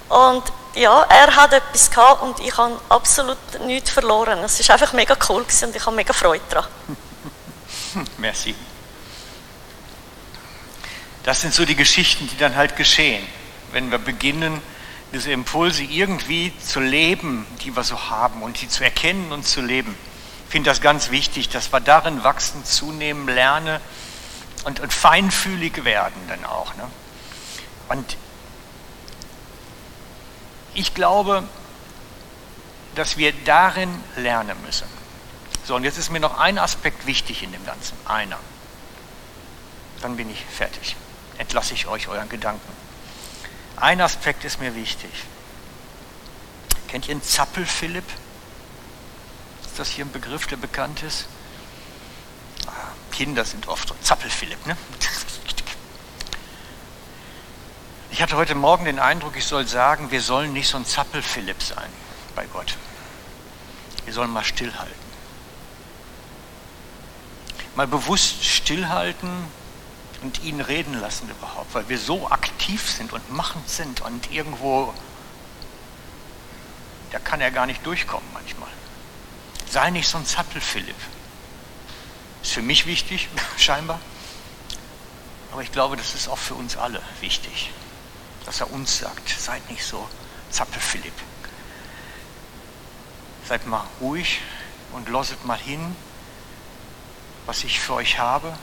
Und 0.10 0.44
ja, 0.76 1.04
er 1.04 1.36
hat 1.36 1.54
etwas 1.54 1.90
gehabt 1.90 2.22
und 2.22 2.40
ich 2.40 2.56
habe 2.58 2.80
absolut 2.90 3.38
nichts 3.66 3.90
verloren. 3.92 4.40
Es 4.40 4.68
war 4.68 4.76
einfach 4.76 4.94
mega 4.94 5.16
cool 5.30 5.46
und 5.64 5.76
ich 5.76 5.86
habe 5.86 5.96
mega 5.96 6.14
Freude 6.14 6.44
daran. 6.50 6.70
Merci. 8.18 8.56
Das 11.24 11.42
sind 11.42 11.54
so 11.54 11.66
die 11.66 11.76
Geschichten, 11.76 12.28
die 12.28 12.38
dann 12.38 12.56
halt 12.56 12.76
geschehen, 12.76 13.28
wenn 13.74 13.92
wir 13.92 14.00
beginnen, 14.00 14.62
diese 15.14 15.32
Impulse 15.32 15.84
irgendwie 15.84 16.54
zu 16.60 16.80
leben, 16.80 17.46
die 17.64 17.76
wir 17.76 17.84
so 17.84 18.10
haben 18.10 18.42
und 18.44 18.62
die 18.62 18.70
zu 18.70 18.84
erkennen 18.84 19.32
und 19.32 19.46
zu 19.46 19.62
leben. 19.62 19.96
Ich 20.46 20.52
finde 20.52 20.70
das 20.70 20.82
ganz 20.82 21.12
wichtig, 21.12 21.50
dass 21.50 21.72
wir 21.72 21.80
darin 21.80 22.24
wachsen, 22.24 22.64
zunehmen, 22.66 23.28
lernen 23.28 23.80
und, 24.64 24.80
und 24.80 24.94
feinfühlig 24.94 25.84
werden 25.84 26.22
dann 26.28 26.46
auch. 26.46 26.76
Ne? 26.76 26.84
Und 27.90 28.18
ich 30.74 30.94
glaube, 30.94 31.44
dass 32.96 33.18
wir 33.18 33.34
darin 33.46 33.90
lernen 34.16 34.58
müssen. 34.66 34.88
So, 35.66 35.76
und 35.76 35.84
jetzt 35.84 35.98
ist 35.98 36.10
mir 36.10 36.20
noch 36.20 36.38
ein 36.40 36.58
Aspekt 36.58 37.06
wichtig 37.06 37.44
in 37.44 37.52
dem 37.52 37.66
Ganzen. 37.66 37.98
Einer. 38.06 38.40
Dann 40.02 40.18
bin 40.18 40.30
ich 40.30 40.44
fertig. 40.46 40.96
Entlasse 41.38 41.74
ich 41.74 41.88
euch 41.88 42.08
euren 42.08 42.30
Gedanken. 42.30 42.72
Ein 43.82 44.00
Aspekt 44.00 44.46
ist 44.46 44.60
mir 44.60 44.76
wichtig. 44.76 45.10
Kennt 46.88 47.08
ihr 47.08 47.14
einen 47.14 47.24
Zappel-Philipp? 47.24 48.06
Ist 49.66 49.80
das 49.80 49.90
hier 49.90 50.06
ein 50.06 50.12
Begriff, 50.12 50.46
der 50.46 50.58
bekannt 50.58 51.02
ist? 51.02 51.26
Ah, 52.68 52.92
Kinder 53.12 53.44
sind 53.44 53.68
oft 53.68 53.88
so. 53.88 53.96
Zappel-Philipp, 54.04 54.68
ne? 54.68 54.78
Ich 58.12 58.22
hatte 58.22 58.36
heute 58.36 58.54
Morgen 58.54 58.86
den 58.86 59.00
Eindruck, 59.00 59.36
ich 59.36 59.46
soll 59.46 59.66
sagen, 59.68 60.12
wir 60.12 60.22
sollen 60.22 60.54
nicht 60.54 60.68
so 60.68 60.78
ein 60.78 60.86
Zappel-Philipp 60.86 61.64
sein 61.64 61.90
bei 62.36 62.46
Gott. 62.46 62.78
Wir 64.06 64.14
sollen 64.14 64.30
mal 64.30 64.44
stillhalten. 64.44 64.94
Mal 67.76 67.88
bewusst 67.88 68.44
stillhalten, 68.46 69.32
und 70.22 70.44
ihn 70.44 70.62
reden 70.62 70.94
lassen 71.00 71.30
überhaupt, 71.30 71.74
weil 71.74 71.90
wir 71.90 71.98
so 71.98 72.30
aktiv 72.30 72.90
sind 72.90 73.12
und 73.12 73.32
machend 73.32 73.68
sind 73.68 74.02
und 74.02 74.32
irgendwo, 74.32 74.94
da 77.12 77.20
kann 77.20 77.42
er 77.42 77.52
gar 77.52 77.66
nicht 77.66 77.86
durchkommen 77.86 78.28
manchmal. 78.34 78.70
Sei 79.70 79.90
nicht 79.90 80.08
so 80.08 80.18
ein 80.18 80.26
Zappel, 80.26 80.62
Philipp. 80.62 80.96
Ist 82.44 82.54
für 82.54 82.62
mich 82.62 82.86
wichtig, 82.86 83.30
scheinbar. 83.58 84.00
Aber 85.52 85.64
ich 85.64 85.72
glaube, 85.72 85.98
das 85.98 86.14
ist 86.14 86.28
auch 86.28 86.38
für 86.38 86.54
uns 86.54 86.78
alle 86.78 87.02
wichtig, 87.20 87.72
dass 88.46 88.62
er 88.62 88.72
uns 88.72 89.00
sagt, 89.00 89.28
seid 89.30 89.70
nicht 89.70 89.84
so 89.84 90.08
Zappel, 90.50 90.80
Philipp. 90.80 91.14
Seid 93.48 93.66
mal 93.66 93.86
ruhig 94.00 94.42
und 94.92 95.10
loset 95.10 95.44
mal 95.46 95.58
hin, 95.58 95.96
was 97.46 97.64
ich 97.64 97.80
für 97.80 97.96
euch 97.96 98.20
habe 98.20 98.56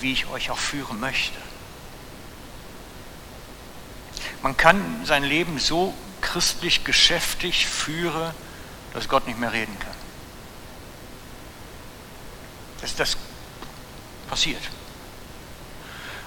wie 0.00 0.12
ich 0.12 0.26
euch 0.28 0.50
auch 0.50 0.58
führen 0.58 1.00
möchte. 1.00 1.38
Man 4.42 4.56
kann 4.56 5.04
sein 5.04 5.24
Leben 5.24 5.58
so 5.58 5.94
christlich 6.20 6.84
geschäftig 6.84 7.66
führen, 7.66 8.32
dass 8.92 9.08
Gott 9.08 9.26
nicht 9.26 9.38
mehr 9.38 9.52
reden 9.52 9.76
kann. 9.78 9.94
Dass 12.80 12.94
das 12.96 13.16
passiert. 14.28 14.62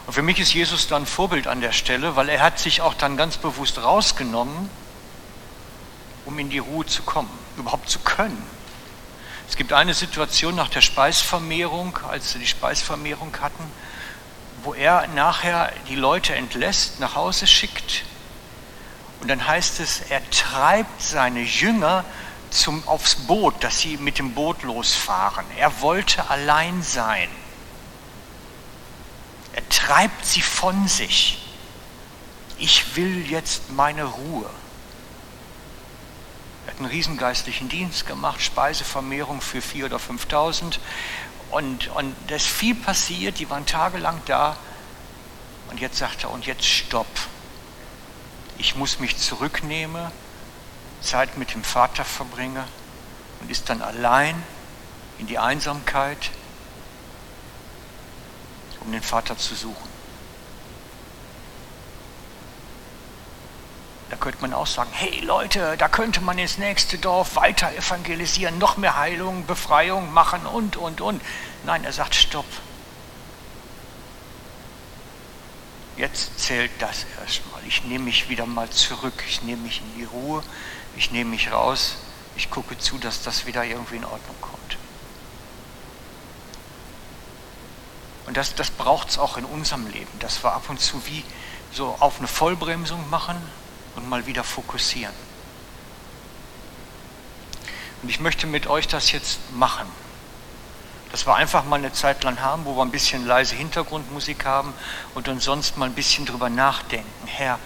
Und 0.06 0.14
für 0.14 0.22
mich 0.22 0.40
ist 0.40 0.54
Jesus 0.54 0.88
dann 0.88 1.06
Vorbild 1.06 1.48
an 1.48 1.62
der 1.62 1.74
Stelle, 1.74 2.16
weil 2.16 2.30
er 2.30 2.42
hat 2.42 2.60
sich 2.60 2.82
auch 2.82 2.94
dann 2.94 3.18
ganz 3.18 3.38
bewusst 3.38 3.78
rausgenommen, 3.78 4.70
um 6.26 6.40
in 6.40 6.50
die 6.50 6.60
Ruhe 6.60 6.86
zu 6.86 7.04
kommen, 7.04 7.30
überhaupt 7.58 7.90
zu 7.90 8.00
können. 8.00 8.42
Es 9.50 9.56
gibt 9.56 9.74
eine 9.74 9.94
Situation 9.94 10.56
nach 10.56 10.70
der 10.70 10.82
Speisvermehrung, 10.82 11.98
als 12.10 12.34
sie 12.34 12.40
die 12.40 12.48
Speisvermehrung 12.48 13.36
hatten, 13.40 13.64
wo 14.64 14.74
er 14.74 15.08
nachher 15.08 15.72
die 15.88 15.96
Leute 15.96 16.36
entlässt, 16.36 17.00
nach 17.00 17.16
Hause 17.16 17.48
schickt. 17.48 18.04
Und 19.22 19.30
dann 19.30 19.48
heißt 19.48 19.80
es, 19.80 20.02
er 20.10 20.22
treibt 20.30 21.02
seine 21.02 21.42
Jünger 21.42 22.04
zum, 22.50 22.88
aufs 22.88 23.16
Boot, 23.16 23.64
dass 23.64 23.80
sie 23.80 23.98
mit 23.98 24.20
dem 24.20 24.34
Boot 24.34 24.64
losfahren. 24.64 25.46
Er 25.58 25.82
wollte 25.82 26.30
allein 26.30 26.84
sein. 26.84 27.30
Er 29.54 29.68
treibt 29.70 30.26
sie 30.26 30.42
von 30.42 30.88
sich. 30.88 31.40
Ich 32.60 32.96
will 32.96 33.30
jetzt 33.30 33.72
meine 33.72 34.04
Ruhe 34.04 34.50
hat 36.68 36.78
einen 36.78 36.86
riesengeistlichen 36.86 37.70
Dienst 37.70 38.06
gemacht, 38.06 38.42
Speisevermehrung 38.42 39.42
für 39.42 39.60
4.000 39.60 39.86
oder 39.86 39.98
5.000. 39.98 40.80
Und, 41.50 41.88
und 41.96 42.16
da 42.28 42.36
ist 42.36 42.48
viel 42.48 42.76
passiert, 42.76 43.40
die 43.40 43.50
waren 43.50 43.66
tagelang 43.66 44.22
da. 44.26 44.58
Und 45.70 45.80
jetzt 45.80 45.98
sagt 45.98 46.24
er, 46.24 46.32
und 46.32 46.46
jetzt 46.46 46.66
stopp. 46.66 47.08
Ich 48.58 48.76
muss 48.76 49.00
mich 49.00 49.18
zurücknehmen 49.18 50.12
Zeit 51.02 51.38
mit 51.38 51.54
dem 51.54 51.64
Vater 51.64 52.04
verbringe 52.04 52.64
und 53.40 53.52
ist 53.52 53.70
dann 53.70 53.82
allein 53.82 54.42
in 55.20 55.28
die 55.28 55.40
Einsamkeit, 55.40 56.32
um 58.82 58.92
den 58.92 59.04
Vater 59.04 59.38
zu 59.38 59.56
suchen. 59.56 59.87
Da 64.10 64.16
könnte 64.16 64.42
man 64.42 64.54
auch 64.54 64.68
sagen, 64.68 64.90
hey 64.94 65.20
Leute, 65.20 65.76
da 65.78 65.90
könnte 65.90 66.22
man 66.22 66.38
ins 66.38 66.58
nächste 66.58 66.98
Dorf 66.98 67.36
weiter 67.36 67.74
evangelisieren, 67.74 68.58
noch 68.58 68.78
mehr 68.78 68.96
Heilung, 68.96 69.46
Befreiung 69.46 70.14
machen 70.14 70.46
und, 70.46 70.78
und, 70.78 71.02
und. 71.02 71.22
Nein, 71.66 71.84
er 71.84 71.92
sagt, 71.92 72.16
stopp. 72.16 72.46
Jetzt 75.98 76.40
zählt 76.40 76.72
das 76.80 77.06
erstmal. 77.20 77.62
Ich 77.68 77.84
nehme 77.84 78.06
mich 78.06 78.30
wieder 78.30 78.46
mal 78.46 78.70
zurück. 78.70 79.24
Ich 79.28 79.42
nehme 79.42 79.64
mich 79.64 79.82
in 79.82 79.96
die 79.98 80.04
Ruhe. 80.06 80.44
Ich 80.96 81.12
nehme 81.12 81.32
mich 81.32 81.52
raus. 81.52 81.98
Ich 82.38 82.50
gucke 82.50 82.78
zu, 82.78 82.98
dass 83.00 83.24
das 83.24 83.46
wieder 83.46 83.66
irgendwie 83.66 83.96
in 83.98 84.06
Ordnung 84.06 84.36
kommt. 84.40 84.78
Und 88.28 88.38
das, 88.38 88.56
das 88.56 88.70
braucht 88.70 89.10
es 89.10 89.18
auch 89.18 89.38
in 89.38 89.46
unserem 89.46 89.88
Leben, 89.88 90.20
dass 90.20 90.44
wir 90.44 90.54
ab 90.54 90.70
und 90.70 90.80
zu 90.80 91.06
wie 91.08 91.26
so 91.72 91.96
auf 92.00 92.20
eine 92.20 92.28
Vollbremsung 92.28 93.10
machen 93.10 93.36
und 93.98 94.08
mal 94.08 94.26
wieder 94.26 94.44
fokussieren. 94.44 95.14
Und 98.02 98.10
ich 98.10 98.20
möchte 98.20 98.48
mit 98.48 98.68
euch 98.68 98.88
das 98.88 99.12
jetzt 99.12 99.40
machen. 99.54 99.88
Dass 101.12 101.26
wir 101.26 101.36
einfach 101.36 101.66
mal 101.66 101.78
eine 101.78 101.92
Zeit 101.94 102.24
lang 102.24 102.40
haben, 102.40 102.66
wo 102.66 102.76
wir 102.76 102.84
ein 102.84 102.92
bisschen 102.92 103.26
leise 103.26 103.56
Hintergrundmusik 103.56 104.46
haben 104.46 104.74
und 105.16 105.28
uns 105.28 105.46
sonst 105.46 105.78
mal 105.78 105.86
ein 105.86 105.96
bisschen 105.96 106.26
drüber 106.26 106.50
nachdenken. 106.50 107.10
Herr, 107.26 107.60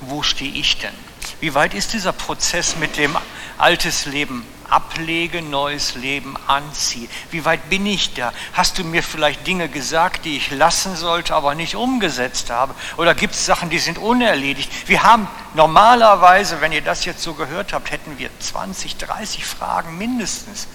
wo 0.00 0.22
stehe 0.22 0.52
ich 0.52 0.78
denn? 0.78 0.94
Wie 1.40 1.54
weit 1.54 1.74
ist 1.74 1.92
dieser 1.92 2.12
Prozess 2.12 2.76
mit 2.76 2.96
dem 2.96 3.16
altes 3.56 4.06
Leben 4.06 4.44
ablege, 4.70 5.42
neues 5.42 5.94
Leben 5.94 6.36
anziehe? 6.46 7.08
Wie 7.30 7.44
weit 7.44 7.68
bin 7.70 7.86
ich 7.86 8.14
da? 8.14 8.32
Hast 8.52 8.78
du 8.78 8.84
mir 8.84 9.02
vielleicht 9.02 9.46
Dinge 9.46 9.68
gesagt, 9.68 10.24
die 10.24 10.36
ich 10.36 10.50
lassen 10.50 10.96
sollte, 10.96 11.34
aber 11.34 11.54
nicht 11.54 11.76
umgesetzt 11.76 12.50
habe? 12.50 12.74
Oder 12.96 13.14
gibt 13.14 13.34
es 13.34 13.46
Sachen, 13.46 13.70
die 13.70 13.78
sind 13.78 13.98
unerledigt? 13.98 14.70
Wir 14.88 15.02
haben 15.02 15.28
normalerweise, 15.54 16.60
wenn 16.60 16.72
ihr 16.72 16.82
das 16.82 17.04
jetzt 17.04 17.22
so 17.22 17.34
gehört 17.34 17.72
habt, 17.72 17.90
hätten 17.90 18.18
wir 18.18 18.30
20, 18.38 18.96
30 18.96 19.44
Fragen 19.44 19.98
mindestens. 19.98 20.68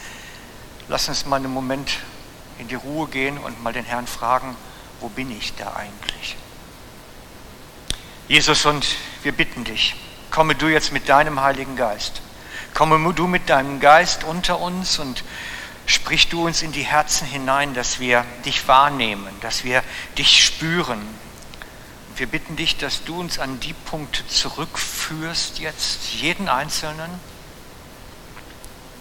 Lass 0.87 1.07
uns 1.07 1.25
mal 1.25 1.37
einen 1.37 1.53
Moment 1.53 1.91
in 2.59 2.67
die 2.67 2.75
Ruhe 2.75 3.07
gehen 3.07 3.37
und 3.37 3.63
mal 3.63 3.73
den 3.73 3.85
Herrn 3.85 4.07
fragen, 4.07 4.55
wo 4.99 5.09
bin 5.09 5.31
ich 5.37 5.53
da 5.55 5.73
eigentlich? 5.75 6.35
Jesus, 8.27 8.65
und 8.65 8.87
wir 9.21 9.33
bitten 9.33 9.63
dich, 9.63 9.95
komme 10.31 10.55
du 10.55 10.67
jetzt 10.67 10.93
mit 10.93 11.09
deinem 11.09 11.41
Heiligen 11.41 11.75
Geist. 11.75 12.21
Komme 12.73 13.13
du 13.13 13.27
mit 13.27 13.49
deinem 13.49 13.79
Geist 13.79 14.23
unter 14.23 14.59
uns 14.59 14.97
und 14.97 15.23
sprich 15.85 16.29
du 16.29 16.45
uns 16.45 16.63
in 16.63 16.71
die 16.71 16.81
Herzen 16.81 17.27
hinein, 17.27 17.73
dass 17.73 17.99
wir 17.99 18.25
dich 18.45 18.67
wahrnehmen, 18.67 19.31
dass 19.41 19.63
wir 19.63 19.83
dich 20.17 20.43
spüren. 20.43 21.01
Wir 22.15 22.27
bitten 22.27 22.55
dich, 22.55 22.77
dass 22.77 23.03
du 23.03 23.19
uns 23.19 23.37
an 23.37 23.59
die 23.59 23.73
Punkte 23.73 24.25
zurückführst 24.27 25.59
jetzt, 25.59 26.13
jeden 26.13 26.49
Einzelnen, 26.49 27.11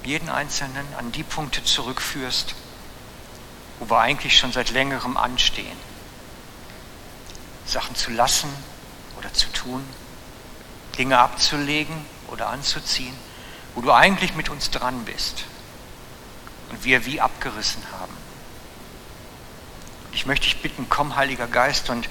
jeden 0.04 0.28
Einzelnen 0.28 0.86
an 0.98 1.12
die 1.12 1.22
Punkte 1.22 1.64
zurückführst, 1.64 2.54
wo 3.78 3.88
wir 3.88 4.00
eigentlich 4.00 4.38
schon 4.38 4.52
seit 4.52 4.70
längerem 4.70 5.16
anstehen. 5.16 5.76
Sachen 7.64 7.94
zu 7.96 8.10
lassen 8.10 8.50
oder 9.18 9.32
zu 9.32 9.48
tun, 9.52 9.82
Dinge 10.98 11.18
abzulegen 11.18 12.04
oder 12.28 12.48
anzuziehen, 12.48 13.16
wo 13.74 13.80
du 13.80 13.92
eigentlich 13.92 14.34
mit 14.34 14.48
uns 14.48 14.70
dran 14.70 15.04
bist 15.04 15.44
und 16.70 16.84
wir 16.84 17.06
wie 17.06 17.20
abgerissen 17.20 17.82
haben. 17.92 18.16
Ich 20.12 20.26
möchte 20.26 20.44
dich 20.44 20.60
bitten, 20.60 20.86
komm, 20.88 21.16
Heiliger 21.16 21.46
Geist, 21.46 21.88
und 21.88 22.08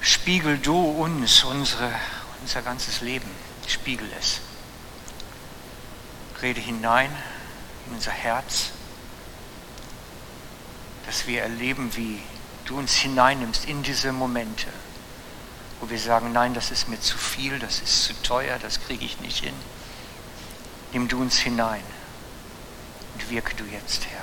spiegel 0.00 0.58
du 0.58 0.78
uns, 0.78 1.42
unsere, 1.42 1.90
unser 2.40 2.62
ganzes 2.62 3.00
Leben, 3.00 3.28
spiegel 3.66 4.08
es. 4.18 4.40
Rede 6.40 6.60
hinein 6.60 7.10
in 7.86 7.94
unser 7.94 8.12
Herz, 8.12 8.70
dass 11.06 11.26
wir 11.26 11.42
erleben, 11.42 11.90
wie 11.96 12.22
du 12.64 12.78
uns 12.78 12.94
hineinnimmst 12.94 13.64
in 13.64 13.82
diese 13.82 14.12
Momente, 14.12 14.68
wo 15.80 15.90
wir 15.90 15.98
sagen, 15.98 16.32
nein, 16.32 16.54
das 16.54 16.70
ist 16.70 16.88
mir 16.88 17.00
zu 17.00 17.18
viel, 17.18 17.58
das 17.58 17.80
ist 17.80 18.04
zu 18.04 18.22
teuer, 18.22 18.58
das 18.58 18.80
kriege 18.80 19.04
ich 19.04 19.20
nicht 19.20 19.44
hin. 19.44 19.54
Nimm 20.92 21.06
du 21.06 21.20
uns 21.20 21.38
hinein 21.38 21.82
und 23.14 23.30
wirke 23.30 23.54
du 23.54 23.64
jetzt, 23.64 24.06
Herr. 24.06 24.19